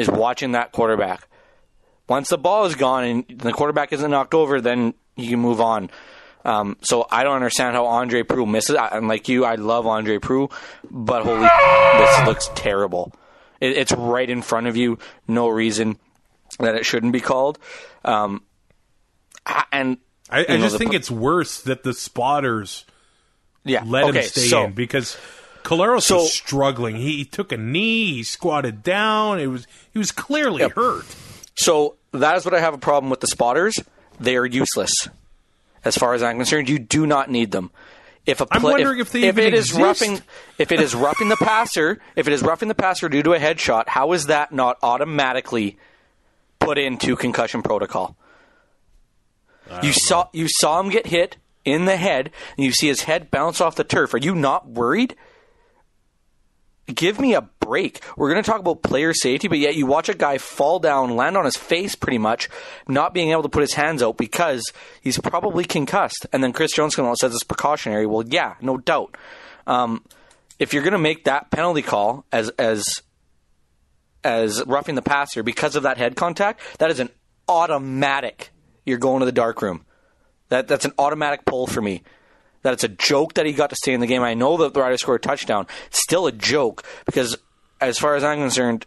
[0.00, 1.28] Is watching that quarterback.
[2.08, 5.60] Once the ball is gone and the quarterback isn't knocked over, then you can move
[5.60, 5.90] on.
[6.44, 8.76] Um, so I don't understand how Andre Proulx misses.
[8.76, 10.52] I, and like you, I love Andre Proulx,
[10.90, 11.40] but holy,
[11.98, 13.12] this looks terrible.
[13.60, 14.98] It, it's right in front of you.
[15.28, 15.98] No reason
[16.58, 17.58] that it shouldn't be called.
[18.04, 18.42] Um,
[19.70, 19.98] and
[20.30, 22.84] I, I know, just think it's worse that the spotters
[23.64, 23.82] yeah.
[23.84, 25.16] let okay, him stay so, in because
[25.62, 26.96] Collaros So- was struggling.
[26.96, 29.40] He, he took a knee, he squatted down.
[29.40, 30.72] It was he was clearly Yep.
[30.72, 31.06] hurt.
[31.56, 33.78] So that is what I have a problem with the spotters.
[34.18, 34.92] They are useless,
[35.84, 36.68] as far as I'm concerned.
[36.68, 37.70] You do not need them.
[38.26, 40.20] If a I'm wondering if they if it is roughing,
[40.58, 43.38] if it is roughing the passer, if it is roughing the passer due to a
[43.38, 45.78] headshot, how is that not automatically
[46.58, 48.16] put into concussion protocol?
[49.82, 53.30] You saw you saw him get hit in the head, and you see his head
[53.30, 54.12] bounce off the turf.
[54.14, 55.16] Are you not worried?
[56.94, 57.42] give me a
[58.16, 61.16] We're going to talk about player safety, but yet you watch a guy fall down,
[61.16, 62.48] land on his face pretty much,
[62.88, 66.26] not being able to put his hands out because he's probably concussed.
[66.32, 68.06] And then Chris Jones comes out and says it's precautionary.
[68.06, 69.16] Well, yeah, no doubt.
[69.66, 70.04] Um,
[70.58, 73.02] if you're going to make that penalty call as as
[74.22, 77.08] as roughing the passer because of that head contact, that is an
[77.48, 78.50] automatic.
[78.84, 79.86] You're going to the dark room.
[80.48, 82.02] That that's an automatic pull for me
[82.62, 84.22] that it's a joke that he got to stay in the game.
[84.22, 85.66] I know that the Riders scored a touchdown.
[85.90, 87.36] Still a joke because,
[87.80, 88.86] as far as I'm concerned,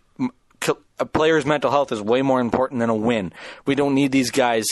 [1.00, 3.34] a player's mental health is way more important than a win.
[3.66, 4.66] We don't need these guys,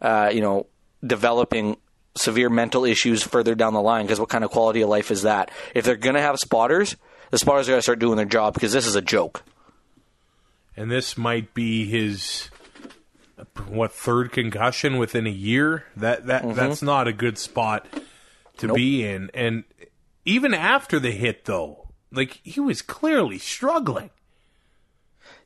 [0.00, 0.66] uh, you know,
[1.06, 1.76] developing
[2.16, 5.22] severe mental issues further down the line because what kind of quality of life is
[5.22, 5.50] that?
[5.74, 6.96] If they're going to have spotters,
[7.30, 9.42] the spotters are going to start doing their job because this is a joke.
[10.76, 12.50] And this might be his
[13.68, 15.84] what third concussion within a year.
[15.96, 16.54] That that Mm-hmm.
[16.54, 17.86] that's not a good spot
[18.58, 19.30] to be in.
[19.34, 19.64] And
[20.24, 21.79] even after the hit, though,
[22.12, 24.10] like he was clearly struggling.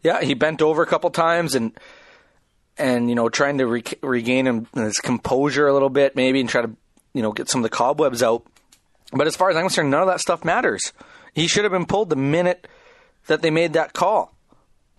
[0.02, 1.72] Yeah, he bent over a couple times and
[2.76, 6.48] and you know trying to re- regain him, his composure a little bit, maybe, and
[6.48, 6.70] try to
[7.12, 8.44] you know get some of the cobwebs out.
[9.12, 10.92] But as far as I'm concerned, none of that stuff matters.
[11.32, 12.66] He should have been pulled the minute
[13.26, 14.34] that they made that call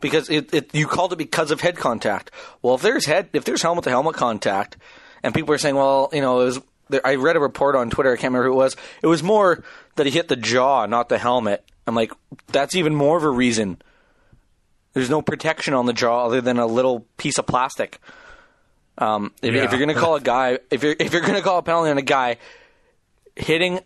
[0.01, 2.32] because it, it you called it because of head contact.
[2.61, 4.78] Well, if there's head, if there's helmet to helmet contact,
[5.24, 6.61] and people are saying, well, you know, it was.
[7.03, 8.11] I read a report on Twitter.
[8.11, 8.76] I can't remember who it was.
[9.01, 9.63] It was more
[9.96, 11.64] that he hit the jaw, not the helmet.
[11.88, 12.12] I'm like,
[12.48, 13.82] that's even more of a reason
[14.93, 18.00] there's no protection on the jaw other than a little piece of plastic.
[18.98, 19.66] Um, if, Yeah.
[19.66, 21.64] if you're going to call a guy, if you're if you're going to call a
[21.64, 22.38] penalty on a guy
[23.36, 23.82] hitting,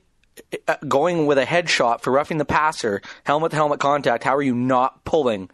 [0.68, 4.42] uh, going with a headshot for roughing the passer, helmet to helmet contact, how are
[4.44, 5.50] you not pulling?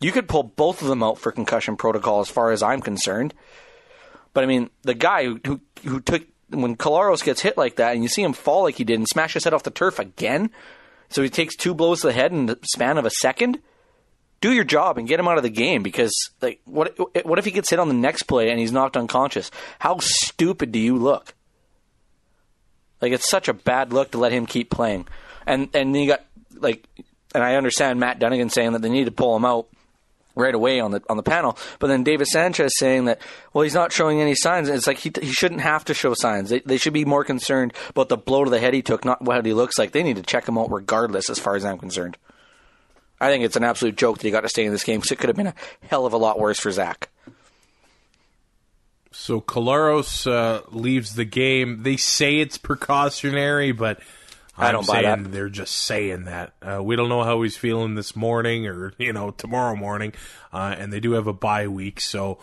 [0.00, 3.34] You could pull both of them out for concussion protocol, as far as I'm concerned.
[4.34, 7.94] But I mean, the guy who who, who took when Collaros gets hit like that,
[7.94, 9.98] and you see him fall like he did and smash his head off the turf
[9.98, 10.50] again,
[11.08, 13.60] so he takes two blows to the head in the span of a second
[14.40, 17.44] do your job and get him out of the game because like what what if
[17.44, 19.50] he gets hit on the next play and he's knocked unconscious?
[19.78, 21.34] How stupid do you look?
[23.00, 25.08] Like it's such a bad look to let him keep playing.
[25.46, 26.24] And and then you got
[26.54, 26.86] like
[27.34, 29.68] and I understand Matt Dunnigan saying that they need to pull him out
[30.36, 33.20] right away on the on the panel, but then Davis Sanchez saying that
[33.52, 34.68] well he's not showing any signs.
[34.68, 36.50] It's like he he shouldn't have to show signs.
[36.50, 39.22] They they should be more concerned about the blow to the head he took, not
[39.22, 39.90] what he looks like.
[39.90, 42.16] They need to check him out regardless, as far as I'm concerned.
[43.20, 45.12] I think it's an absolute joke that he got to stay in this game because
[45.12, 45.54] it could have been a
[45.88, 47.08] hell of a lot worse for Zach.
[49.10, 51.82] So Collaros uh, leaves the game.
[51.82, 54.00] They say it's precautionary, but
[54.58, 55.32] I don't buy that.
[55.32, 56.54] they're just saying that.
[56.62, 60.12] Uh, we don't know how he's feeling this morning or you know tomorrow morning,
[60.52, 62.38] uh, and they do have a bye week, so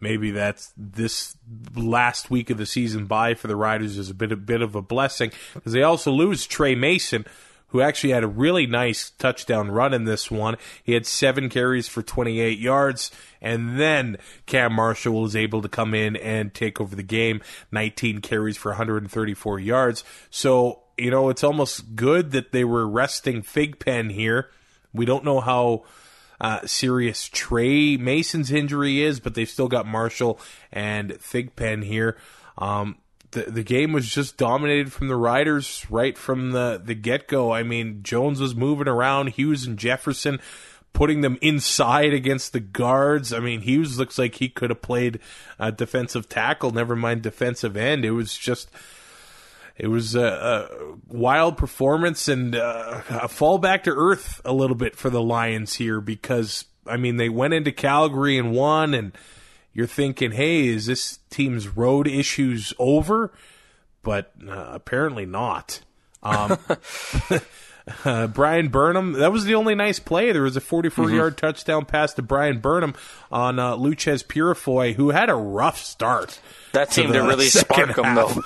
[0.00, 1.36] maybe that's this
[1.74, 4.74] last week of the season bye for the Riders is a bit a bit of
[4.74, 7.24] a blessing because they also lose Tre Mason.
[7.70, 10.56] Who actually had a really nice touchdown run in this one?
[10.84, 13.10] He had seven carries for 28 yards,
[13.42, 17.40] and then Cam Marshall was able to come in and take over the game.
[17.72, 20.04] 19 carries for 134 yards.
[20.30, 24.50] So you know, it's almost good that they were resting Figpen here.
[24.92, 25.84] We don't know how
[26.40, 30.40] uh, serious Tre Mason's injury is, but they've still got Marshall
[30.72, 32.16] and Figpen here.
[32.58, 32.96] Um,
[33.32, 37.52] the, the game was just dominated from the Riders right from the, the get go.
[37.52, 40.40] I mean, Jones was moving around, Hughes and Jefferson
[40.94, 43.30] putting them inside against the guards.
[43.30, 45.20] I mean, Hughes looks like he could have played
[45.58, 48.04] a defensive tackle, never mind defensive end.
[48.04, 48.70] It was just.
[49.78, 54.76] It was a, a wild performance and uh, a fall back to earth a little
[54.76, 59.12] bit for the Lions here because I mean they went into Calgary and won and
[59.74, 63.32] you're thinking, hey, is this team's road issues over?
[64.02, 65.80] But uh, apparently not.
[66.22, 66.58] Um,
[68.04, 70.32] uh, Bryan Burnham, that was the only nice play.
[70.32, 71.14] There was a 44 mm-hmm.
[71.14, 72.94] yard touchdown pass to Bryan Burnham
[73.30, 76.40] on uh, Loucheiz Purifoy, who had a rough start.
[76.72, 78.42] That seemed to, to really spark him, though.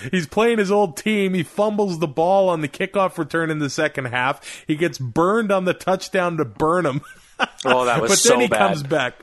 [0.10, 1.34] He's playing his old team.
[1.34, 4.64] He fumbles the ball on the kickoff return in the second half.
[4.66, 7.02] He gets burned on the touchdown to Burnham.
[7.64, 8.58] Oh, that was but so then he bad.
[8.58, 9.14] comes back.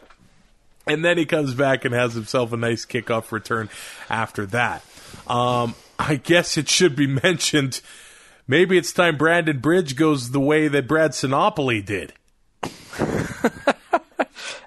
[0.87, 3.69] And then he comes back and has himself a nice kickoff return
[4.09, 4.83] after that.
[5.27, 7.81] Um, I guess it should be mentioned.
[8.47, 12.13] Maybe it's time Brandon Bridge goes the way that Brad Sinopoli did.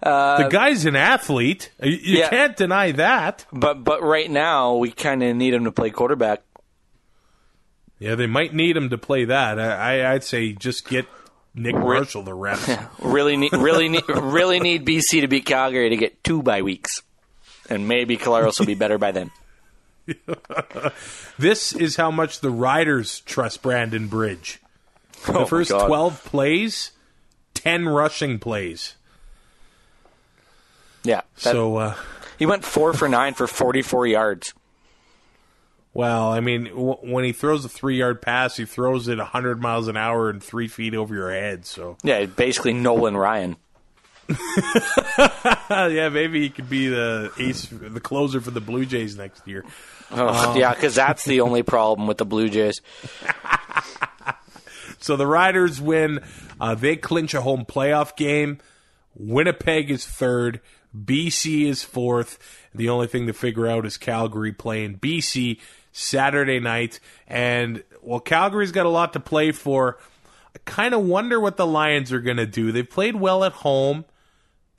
[0.03, 1.73] uh, the guy's an athlete.
[1.83, 3.45] You, you yeah, can't deny that.
[3.53, 6.43] But but right now we kind of need him to play quarterback.
[7.99, 9.59] Yeah, they might need him to play that.
[9.59, 11.07] I, I'd say just get
[11.55, 12.71] Nick Marshall the reps.
[13.01, 17.03] really need really need really need BC to beat Calgary to get two bye weeks,
[17.69, 19.31] and maybe Collaros will be better by then.
[21.39, 24.61] this is how much the Riders trust Brandon Bridge.
[25.27, 26.93] The oh first twelve plays,
[27.55, 28.97] ten rushing plays.
[31.05, 31.23] Yeah.
[31.43, 31.95] That, so uh,
[32.39, 34.55] he went four for nine for forty-four yards.
[35.95, 39.89] Well, I mean, w- when he throws a three-yard pass, he throws it hundred miles
[39.89, 41.67] an hour and three feet over your head.
[41.67, 43.57] So yeah, basically Nolan Ryan.
[45.71, 49.65] yeah, maybe he could be the ace, the closer for the Blue Jays next year.
[50.11, 52.81] Oh, um, yeah, because that's the only problem with the Blue Jays.
[54.99, 56.21] so the Riders win.
[56.61, 58.59] Uh, they clinch a home playoff game.
[59.15, 60.61] Winnipeg is third.
[60.97, 62.39] BC is fourth.
[62.75, 65.59] The only thing to figure out is Calgary playing BC
[65.93, 67.01] Saturday night.
[67.27, 69.99] And well, Calgary's got a lot to play for.
[70.55, 72.73] I kind of wonder what the Lions are going to do.
[72.73, 74.05] They've played well at home,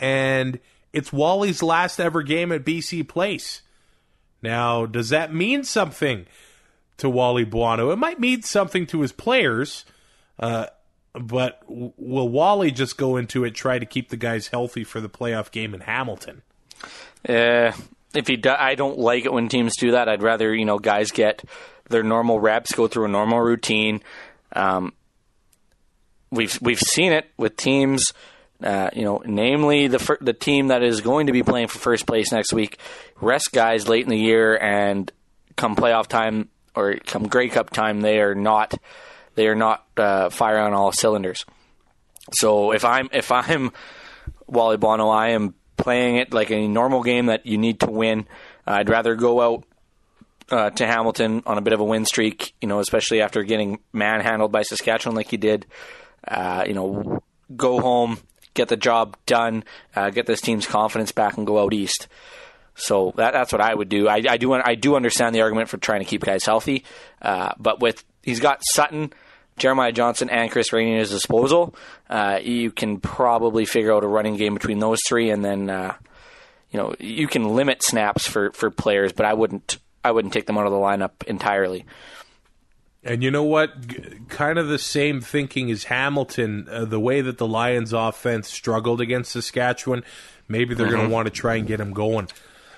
[0.03, 0.59] and
[0.91, 3.61] it's Wally's last ever game at BC Place.
[4.41, 6.25] Now, does that mean something
[6.97, 7.89] to Wally Buono?
[7.89, 9.85] It might mean something to his players,
[10.37, 10.65] uh,
[11.13, 15.07] but will Wally just go into it, try to keep the guys healthy for the
[15.07, 16.41] playoff game in Hamilton?
[17.27, 17.71] Uh,
[18.13, 20.09] if he, do, I don't like it when teams do that.
[20.09, 21.45] I'd rather you know guys get
[21.89, 24.03] their normal reps, go through a normal routine.
[24.51, 24.91] Um,
[26.29, 28.11] we've we've seen it with teams.
[28.63, 32.05] Uh, you know, namely the the team that is going to be playing for first
[32.05, 32.77] place next week,
[33.19, 35.11] rest guys late in the year, and
[35.55, 38.73] come playoff time or come Grey Cup time, they are not
[39.35, 41.45] they are not uh, firing on all cylinders.
[42.33, 43.71] So if I'm if I'm
[44.47, 48.27] Wally Buono, I am playing it like a normal game that you need to win.
[48.65, 49.65] I'd rather go out
[50.49, 53.79] uh, to Hamilton on a bit of a win streak, you know, especially after getting
[53.91, 55.65] manhandled by Saskatchewan like he did.
[56.25, 57.21] Uh, you know,
[57.55, 58.17] go home,
[58.53, 59.63] get the job done,
[59.95, 62.07] uh, get this team's confidence back, and go out east.
[62.75, 64.07] So that, that's what I would do.
[64.07, 66.85] I, I, do I do understand the argument for trying to keep guys healthy,
[67.21, 69.13] uh, but with he's got Sutton,
[69.57, 71.75] Jeremiah Johnson, and Chris Rainey at his disposal.
[72.09, 75.95] Uh, you can probably figure out a running game between those three, and then uh,
[76.71, 80.47] you know you can limit snaps for, for players, but I wouldn't I wouldn't take
[80.47, 81.85] them out of the lineup entirely.
[83.03, 83.87] And you know what?
[83.87, 86.67] G- kind of the same thinking as Hamilton.
[86.69, 90.03] Uh, the way that the Lions' offense struggled against Saskatchewan,
[90.47, 90.95] maybe they're mm-hmm.
[90.95, 92.29] going to want to try and get them going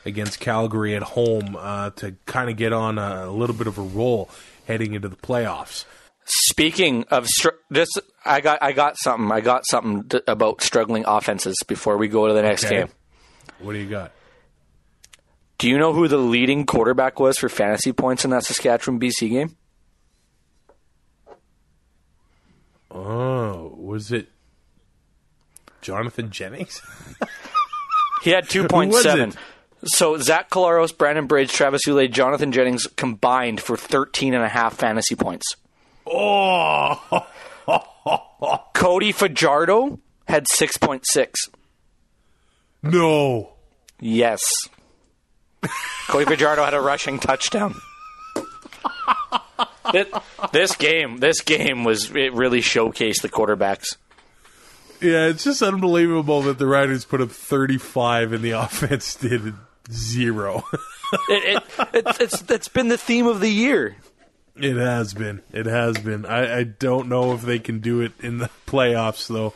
[0.06, 3.78] against Calgary at home uh, to kind of get on a, a, little bit of
[3.78, 4.30] a roll
[4.68, 5.86] heading into the playoffs.
[6.26, 7.90] Speaking of str- this,
[8.24, 9.32] I got I got something.
[9.32, 12.78] I got something th- about struggling offenses before we go to the next okay.
[12.78, 12.90] game.
[13.60, 14.12] What do you got?
[15.60, 19.30] Do you know who the leading quarterback was for fantasy points in that Saskatchewan BC
[19.30, 19.56] game?
[22.96, 24.30] Oh, was it
[25.82, 26.82] Jonathan Jennings?
[28.24, 29.36] he had 2.7.
[29.84, 34.76] So Zach Collaros, Brandon Bridge, Travis Lulay, Jonathan Jennings combined for 13 and a half
[34.78, 35.56] fantasy points.
[36.08, 37.28] Oh!
[38.74, 41.34] Cody Fajardo had 6.6.
[42.82, 43.50] No.
[44.00, 44.42] Yes.
[46.08, 47.76] Cody Fajardo had a rushing touchdown.
[49.94, 50.14] It,
[50.52, 53.98] this game, this game was it really showcased the quarterbacks.
[55.02, 59.54] Yeah, it's just unbelievable that the Riders put up 35 and the offense did
[59.92, 60.64] Zero.
[61.30, 61.64] it, it,
[61.94, 63.96] it, it's it's been the theme of the year.
[64.56, 65.42] It has been.
[65.52, 66.26] It has been.
[66.26, 69.54] I, I don't know if they can do it in the playoffs, though.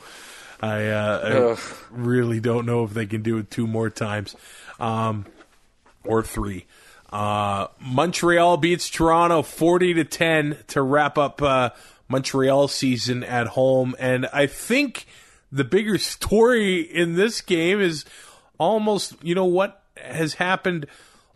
[0.62, 4.36] I, uh, I really don't know if they can do it two more times,
[4.78, 5.26] um,
[6.04, 6.66] or three.
[7.12, 11.72] Uh, Montreal beats Toronto forty to ten to wrap up uh,
[12.08, 15.08] Montreal season at home, and I think
[15.52, 18.06] the bigger story in this game is
[18.60, 20.86] almost you know what has happened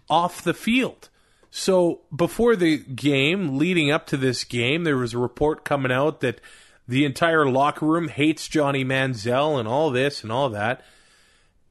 [0.09, 1.09] off the field.
[1.49, 6.21] So before the game, leading up to this game, there was a report coming out
[6.21, 6.41] that
[6.87, 10.83] the entire locker room hates Johnny Manziel and all this and all that.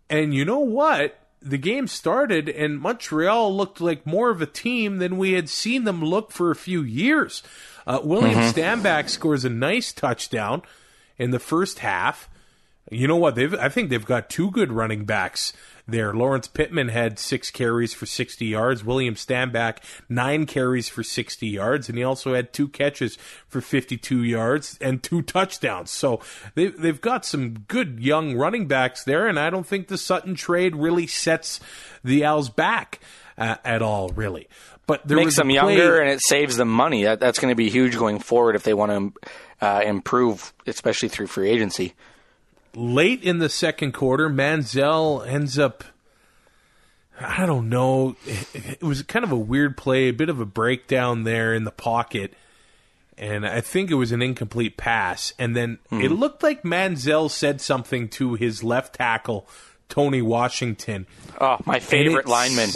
[0.09, 1.19] And you know what?
[1.45, 5.85] The game started and Montreal looked like more of a team than we had seen
[5.85, 7.43] them look for a few years.
[7.87, 8.59] Uh, William mm-hmm.
[8.59, 10.63] Stanback scores a nice touchdown
[11.19, 12.29] in the first half.
[12.93, 13.35] You know what?
[13.35, 15.53] They've I think they've got two good running backs
[15.87, 16.13] there.
[16.13, 18.85] Lawrence Pittman had six carries for 60 yards.
[18.85, 19.79] William Stanback,
[20.09, 21.89] nine carries for 60 yards.
[21.89, 23.17] And he also had two catches
[23.49, 25.91] for 52 yards and two touchdowns.
[25.91, 26.21] So
[26.55, 29.27] they, they've got some good young running backs there.
[29.27, 31.61] And I don't think the Sutton trade really sets
[32.05, 33.01] the Owls back
[33.39, 34.49] uh, at all, really.
[34.87, 37.05] But there makes them younger and it saves them money.
[37.05, 41.09] That, that's going to be huge going forward if they want to uh, improve, especially
[41.09, 41.95] through free agency
[42.75, 45.85] late in the second quarter, Manziel ends up.
[47.21, 48.17] I don't know.
[48.27, 51.71] It was kind of a weird play, a bit of a breakdown there in the
[51.71, 52.35] pocket.
[53.19, 55.33] And I think it was an incomplete pass.
[55.39, 56.03] And then mm.
[56.03, 59.47] it looked like Manziel said something to his left tackle,
[59.89, 61.07] Tony Washington.
[61.41, 62.71] Oh, my favorite lineman.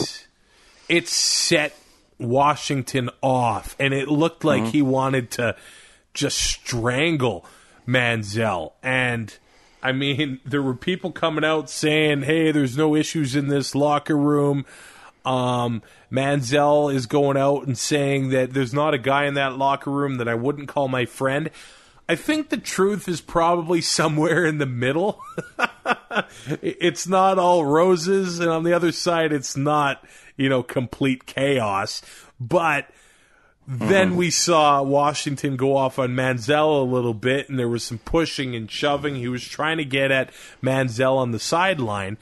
[0.88, 1.74] It set
[2.18, 3.74] Washington off.
[3.80, 4.70] And it looked like mm-hmm.
[4.70, 5.56] he wanted to
[6.14, 7.44] just strangle
[7.88, 8.74] Manziel.
[8.82, 9.36] And
[9.86, 14.16] I mean, there were people coming out saying, "Hey, there's no issues in this locker
[14.16, 14.66] room."
[15.24, 15.80] Um,
[16.10, 20.16] Manziel is going out and saying that there's not a guy in that locker room
[20.16, 21.50] that I wouldn't call my friend.
[22.08, 25.20] I think the truth is probably somewhere in the middle.
[26.60, 30.04] it's not all roses, and on the other side, it's not,
[30.36, 32.02] you know, complete chaos.
[32.40, 32.90] But
[33.68, 34.16] then mm-hmm.
[34.16, 38.54] we saw Washington go off on Manziel a little bit, and there was some pushing
[38.54, 39.16] and shoving.
[39.16, 40.30] He was trying to get at
[40.62, 42.16] Manziel on the sideline,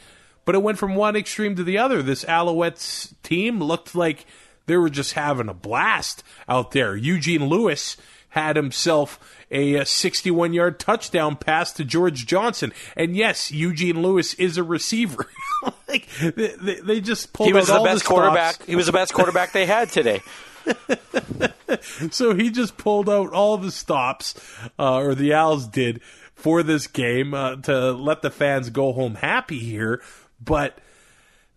[0.47, 2.03] but it went from one extreme to the other.
[2.03, 4.25] This Alouettes team looked like
[4.67, 6.97] they were just having a blast out there.
[6.97, 7.99] Eugene Lewis
[8.31, 9.19] had himself
[9.51, 12.73] a 61 yard touchdown pass to George Johnson.
[12.97, 15.27] And yes, Eugene Lewis is a receiver.
[15.89, 18.65] like they, they, just pulled he was the best quarterback.
[18.65, 20.23] He was the best quarterback they had today.
[22.11, 24.35] so he just pulled out all the stops,
[24.79, 26.01] uh, or the Owls did,
[26.35, 30.03] for this game uh, to let the fans go home happy here.
[30.43, 30.79] But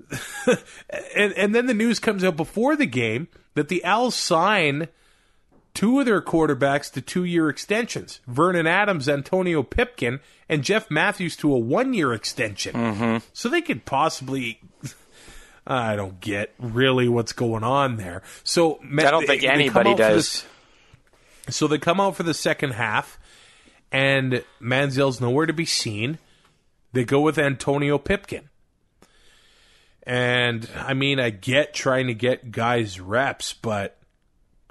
[1.15, 4.87] and and then the news comes out before the game that the Owls sign
[5.73, 11.53] two of their quarterbacks to two-year extensions: Vernon Adams, Antonio Pipkin, and Jeff Mathews to
[11.53, 12.73] a one-year extension.
[12.73, 13.17] Mm-hmm.
[13.33, 14.61] So they could possibly
[15.67, 18.23] I don't get really what's going on there.
[18.43, 20.45] So I don't think they, anybody they does.
[21.49, 23.19] So they come out for the second half,
[23.91, 26.19] and Manziel's nowhere to be seen.
[26.93, 28.49] They go with Antonio Pipkin.
[30.03, 33.97] And I mean, I get trying to get guys reps, but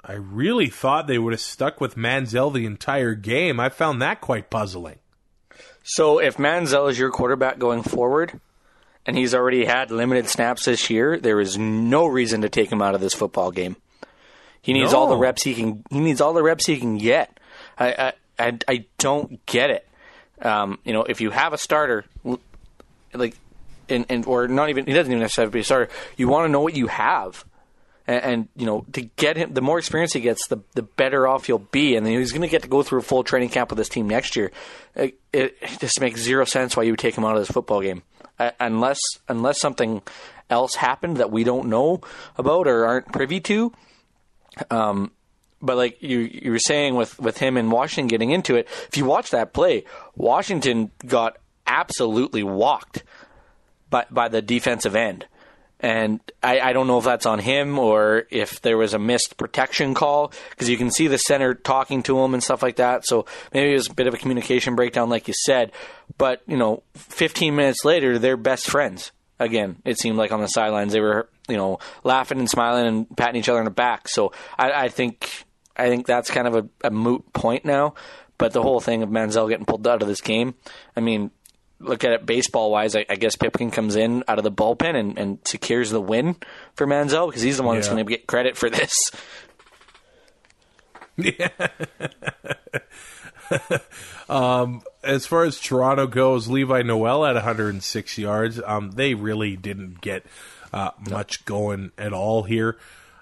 [0.03, 3.59] I really thought they would have stuck with Manziel the entire game.
[3.59, 4.97] I found that quite puzzling.
[5.83, 8.41] So if Manziel is your quarterback going forward,
[9.07, 12.81] and he's already had limited snaps this year, there is no reason to take him
[12.81, 13.77] out of this football game.
[14.61, 14.99] He needs no.
[14.99, 15.83] all the reps he can.
[15.89, 17.39] He needs all the reps he can get.
[17.79, 19.87] I I, I, I don't get it.
[20.41, 22.03] Um, you know, if you have a starter,
[23.13, 23.35] like,
[23.87, 25.89] and, and or not even he doesn't even necessarily have to be a starter.
[26.17, 27.45] You want to know what you have.
[28.09, 31.27] And, and, you know to get him the more experience he gets the the better
[31.27, 33.69] off he'll be and he's going to get to go through a full training camp
[33.69, 34.49] with this team next year
[34.95, 37.81] it, it, just makes zero sense why you would take him out of this football
[37.81, 38.03] game
[38.39, 40.01] uh, unless unless something
[40.49, 42.01] else happened that we don't know
[42.37, 43.73] about or aren't privy to.
[44.71, 45.11] Um,
[45.61, 48.97] but like you you were saying with with him and Washington getting into it, if
[48.97, 49.83] you watch that play,
[50.15, 53.03] Washington got absolutely walked
[53.89, 55.25] by by the defensive end.
[55.79, 59.37] And I, I don't know if that's on him or if there was a missed
[59.37, 63.05] protection call because you can see the center talking to him and stuff like that.
[63.05, 65.71] So maybe it was a bit of a communication breakdown, like you said.
[66.17, 69.77] But you know, 15 minutes later, they're best friends again.
[69.85, 73.39] It seemed like on the sidelines they were you know laughing and smiling and patting
[73.39, 74.07] each other on the back.
[74.07, 77.93] So I, I think I think that's kind of a, a moot point now.
[78.37, 80.53] But the whole thing of Manziel getting pulled out of this game,
[80.95, 81.31] I mean,
[81.79, 84.95] look at it baseball wise, I, I, guess Pipkin comes in out of the bullpen
[84.95, 86.35] and, and secures the win
[86.75, 87.81] for Manziel because he's the one yeah.
[87.81, 88.93] that's going to get credit for this.
[91.19, 91.49] Yeah.
[94.29, 98.61] um, as far as Toronto goes, Levi Noel at 106 yards.
[98.63, 100.27] Um, they really didn't get
[100.71, 102.77] uh, much going at all here.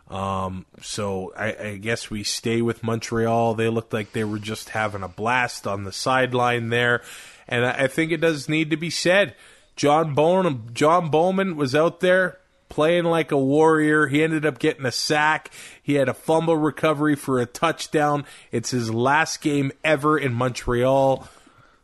[0.09, 3.55] Um, so I, I, guess we stay with Montreal.
[3.55, 7.01] They looked like they were just having a blast on the sideline there,
[7.47, 9.35] and I, think it does need to be said.
[9.75, 12.39] John Bowman, John Bowman was out there
[12.69, 14.07] playing like a warrior.
[14.07, 15.51] He ended up getting a sack.
[15.81, 18.25] He had a fumble recovery for a touchdown.
[18.51, 21.27] It's his last game ever in Montreal.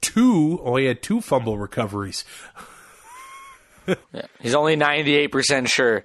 [0.01, 2.25] Two, oh, he had two fumble recoveries.
[3.87, 6.03] yeah, he's only 98% sure.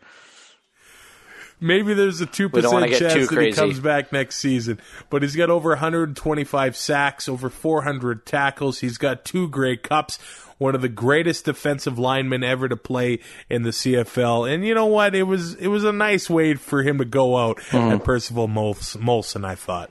[1.61, 4.81] Maybe there's a two percent chance that he comes back next season.
[5.09, 8.81] But he's got over 125 sacks, over 400 tackles.
[8.81, 10.19] He's got two Grey Cups.
[10.59, 14.53] One of the greatest defensive linemen ever to play in the CFL.
[14.53, 15.15] And you know what?
[15.15, 17.95] It was it was a nice way for him to go out mm.
[17.95, 19.45] at Percival Molson.
[19.45, 19.91] I thought.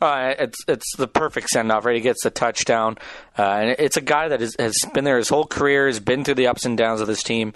[0.00, 1.96] Uh, it's it's the perfect send off, right?
[1.96, 2.98] He gets the touchdown,
[3.38, 6.24] uh, and it's a guy that is, has been there his whole career, has been
[6.24, 7.52] through the ups and downs of this team,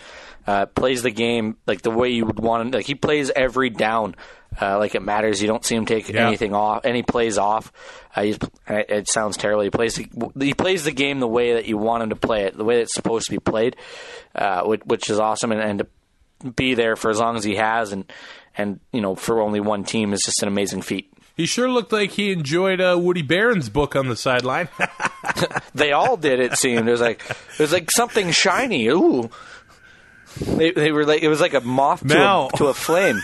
[0.47, 2.71] uh, plays the game like the way you would want him.
[2.71, 4.15] Like he plays every down,
[4.61, 5.43] uh, like it matters.
[5.43, 6.27] You don't see him take yeah.
[6.27, 7.73] anything off, any plays off.
[8.17, 8.33] Uh,
[8.69, 9.63] it sounds terrible.
[9.63, 10.09] He plays the,
[10.39, 12.81] he plays the game the way that you want him to play it, the way
[12.81, 13.77] it's supposed to be played,
[14.35, 15.53] uh, which, which, is awesome.
[15.53, 18.11] And, and to be there for as long as he has, and
[18.57, 21.13] and you know for only one team is just an amazing feat.
[21.37, 24.71] He sure looked like he enjoyed uh, Woody Barron's book on the sideline.
[25.75, 26.41] they all did.
[26.41, 28.87] It seemed it was like it was like something shiny.
[28.87, 29.29] Ooh,
[30.41, 33.21] they, they were like it was like a moth to, a, to a flame.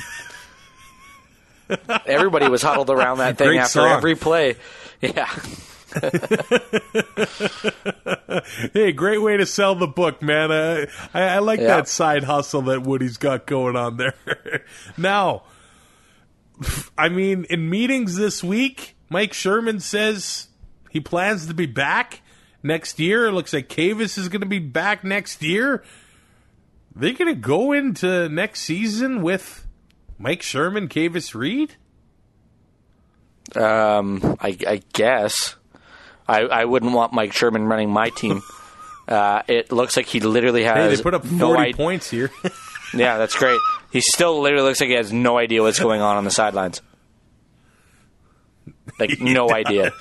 [2.07, 3.93] Everybody was huddled around that thing Great after song.
[3.93, 4.57] every play.
[5.01, 5.35] Yeah.
[8.73, 10.51] hey, great way to sell the book, man.
[10.51, 14.15] Uh, I, I, like that side hustle that Woody's got going on there.
[14.97, 15.43] now,
[16.97, 20.49] I mean, in meetings this week, Mike Sherman says
[20.91, 22.21] he plans to be back
[22.63, 23.27] next year.
[23.27, 25.83] It looks like Kavis is going to be back next year.
[26.95, 29.67] They're going to go into next season with
[30.19, 31.75] Mike Sherman, Kavis Reed.
[33.57, 35.57] Um, I, I guess
[36.29, 38.43] I, I wouldn't want Mike Sherman running my team.
[39.09, 40.77] uh, it looks like he literally has.
[40.77, 42.31] Hey, they put up forty no points here.
[42.95, 43.61] yeah, that's great.
[43.93, 46.80] He still literally looks like he has no idea what's going on on the sidelines.
[48.99, 49.93] Like no idea.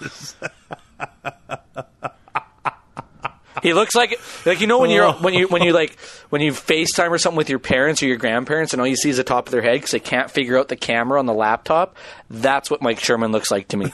[3.61, 6.51] he looks like like you know when you're when you when you like when you
[6.51, 9.23] FaceTime or something with your parents or your grandparents and all you see is the
[9.23, 11.97] top of their head because they can't figure out the camera on the laptop.
[12.29, 13.91] That's what Mike Sherman looks like to me.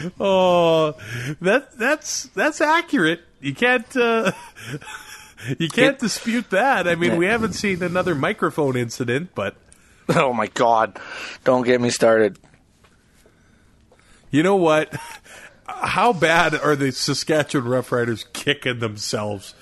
[0.20, 0.77] oh,
[1.40, 3.20] that that's that's accurate.
[3.40, 4.32] You can't uh,
[5.58, 6.88] you can't it, dispute that.
[6.88, 9.56] I mean, we haven't seen another microphone incident, but
[10.08, 10.98] oh my god,
[11.44, 12.38] don't get me started.
[14.30, 14.94] You know what?
[15.66, 19.54] How bad are the Saskatchewan Roughriders kicking themselves?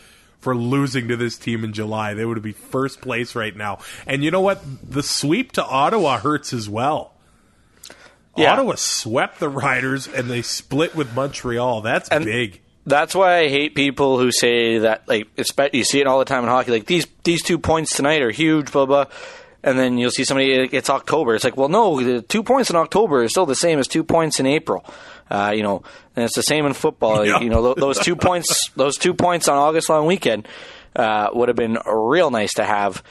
[0.46, 2.14] for losing to this team in July.
[2.14, 3.78] They would be first place right now.
[4.06, 4.62] And you know what?
[4.88, 7.15] The sweep to Ottawa hurts as well.
[8.36, 8.52] Yeah.
[8.52, 11.80] Ottawa swept the Riders and they split with Montreal.
[11.80, 12.60] That's and big.
[12.84, 15.28] That's why I hate people who say that like
[15.72, 16.70] you see it all the time in hockey.
[16.70, 19.06] Like these these two points tonight are huge, blah blah.
[19.62, 20.52] And then you'll see somebody.
[20.52, 21.34] It's October.
[21.34, 24.04] It's like, well, no, the two points in October is still the same as two
[24.04, 24.84] points in April.
[25.28, 25.82] Uh, you know,
[26.14, 27.26] and it's the same in football.
[27.26, 27.40] Yeah.
[27.40, 30.46] You know, those two points, those two points on August long weekend
[30.94, 33.02] uh, would have been real nice to have.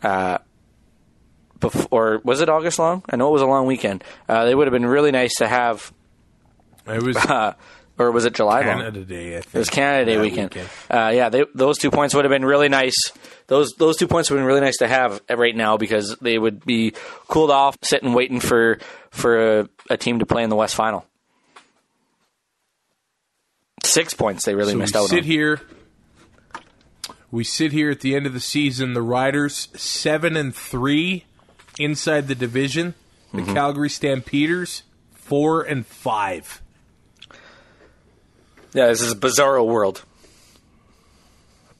[0.00, 0.38] Uh,
[1.60, 3.02] before was it August long?
[3.08, 4.04] I know it was a long weekend.
[4.28, 5.92] Uh, they would have been really nice to have.
[6.86, 7.54] It was, uh,
[7.98, 8.78] or was it July long?
[8.78, 9.08] Canada long?
[9.08, 9.36] Day.
[9.36, 9.54] I think.
[9.54, 10.54] It was Canada Day weekend.
[10.54, 10.68] weekend.
[10.90, 13.12] Uh, yeah, they, those two points would have been really nice.
[13.48, 16.38] Those those two points would have been really nice to have right now because they
[16.38, 16.92] would be
[17.28, 18.78] cooled off, sitting waiting for
[19.10, 21.04] for a, a team to play in the West Final.
[23.84, 25.24] Six points they really so missed we out sit on.
[25.24, 25.60] here.
[27.30, 28.94] We sit here at the end of the season.
[28.94, 31.24] The Riders seven and three
[31.78, 32.94] inside the division.
[33.32, 33.54] The mm-hmm.
[33.54, 34.82] Calgary Stampeders
[35.28, 36.62] four and five.
[38.72, 40.02] Yeah, this is a bizarro world.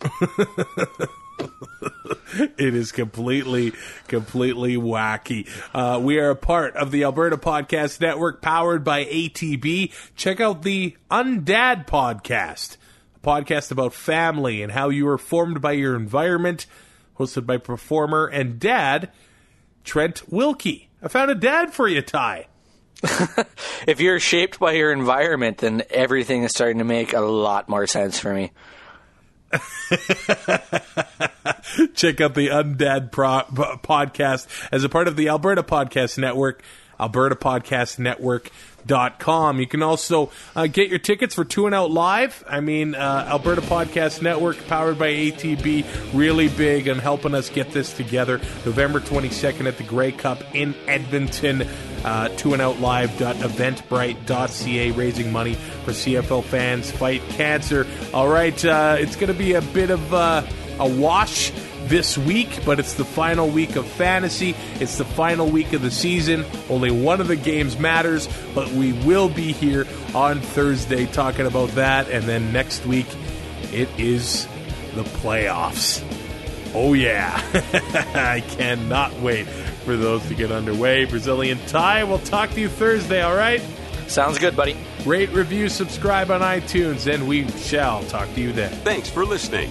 [2.59, 3.73] it is completely,
[4.07, 5.49] completely wacky.
[5.75, 9.93] Uh, we are a part of the Alberta Podcast Network powered by ATB.
[10.15, 12.77] Check out the Undad Podcast,
[13.17, 16.67] a podcast about family and how you are formed by your environment,
[17.19, 19.11] hosted by performer and dad
[19.85, 20.89] Trent Wilkie.
[21.03, 22.47] I found a dad for you, Ty.
[23.87, 27.87] if you're shaped by your environment, then everything is starting to make a lot more
[27.87, 28.51] sense for me.
[31.95, 36.63] Check out the Undad Pro- uh, podcast as a part of the Alberta Podcast Network,
[37.01, 38.51] Alberta Podcast Network.
[38.87, 39.59] Dot com.
[39.61, 42.43] You can also uh, get your tickets for Two and Out Live.
[42.49, 45.85] I mean, uh, Alberta Podcast Network, powered by ATB,
[46.15, 48.39] really big and helping us get this together.
[48.65, 51.69] November 22nd at the Grey Cup in Edmonton.
[52.05, 57.87] Uh, two and out live.eventbrite.ca, raising money for CFL fans fight cancer.
[58.15, 60.43] All right, uh, it's going to be a bit of uh,
[60.79, 61.51] a wash
[61.89, 64.55] this week, but it's the final week of fantasy.
[64.81, 66.45] It's the final week of the season.
[66.69, 71.71] Only one of the games matters, but we will be here on Thursday talking about
[71.71, 72.09] that.
[72.11, 73.07] And then next week,
[73.73, 74.47] it is
[74.95, 76.05] the playoffs.
[76.75, 77.41] Oh, yeah.
[78.15, 81.07] I cannot wait for those to get underway.
[81.07, 83.63] Brazilian Ty, we'll talk to you Thursday, all right?
[84.07, 84.77] Sounds good, buddy.
[85.05, 88.71] Rate, review, subscribe on iTunes, and we shall talk to you then.
[88.83, 89.71] Thanks for listening.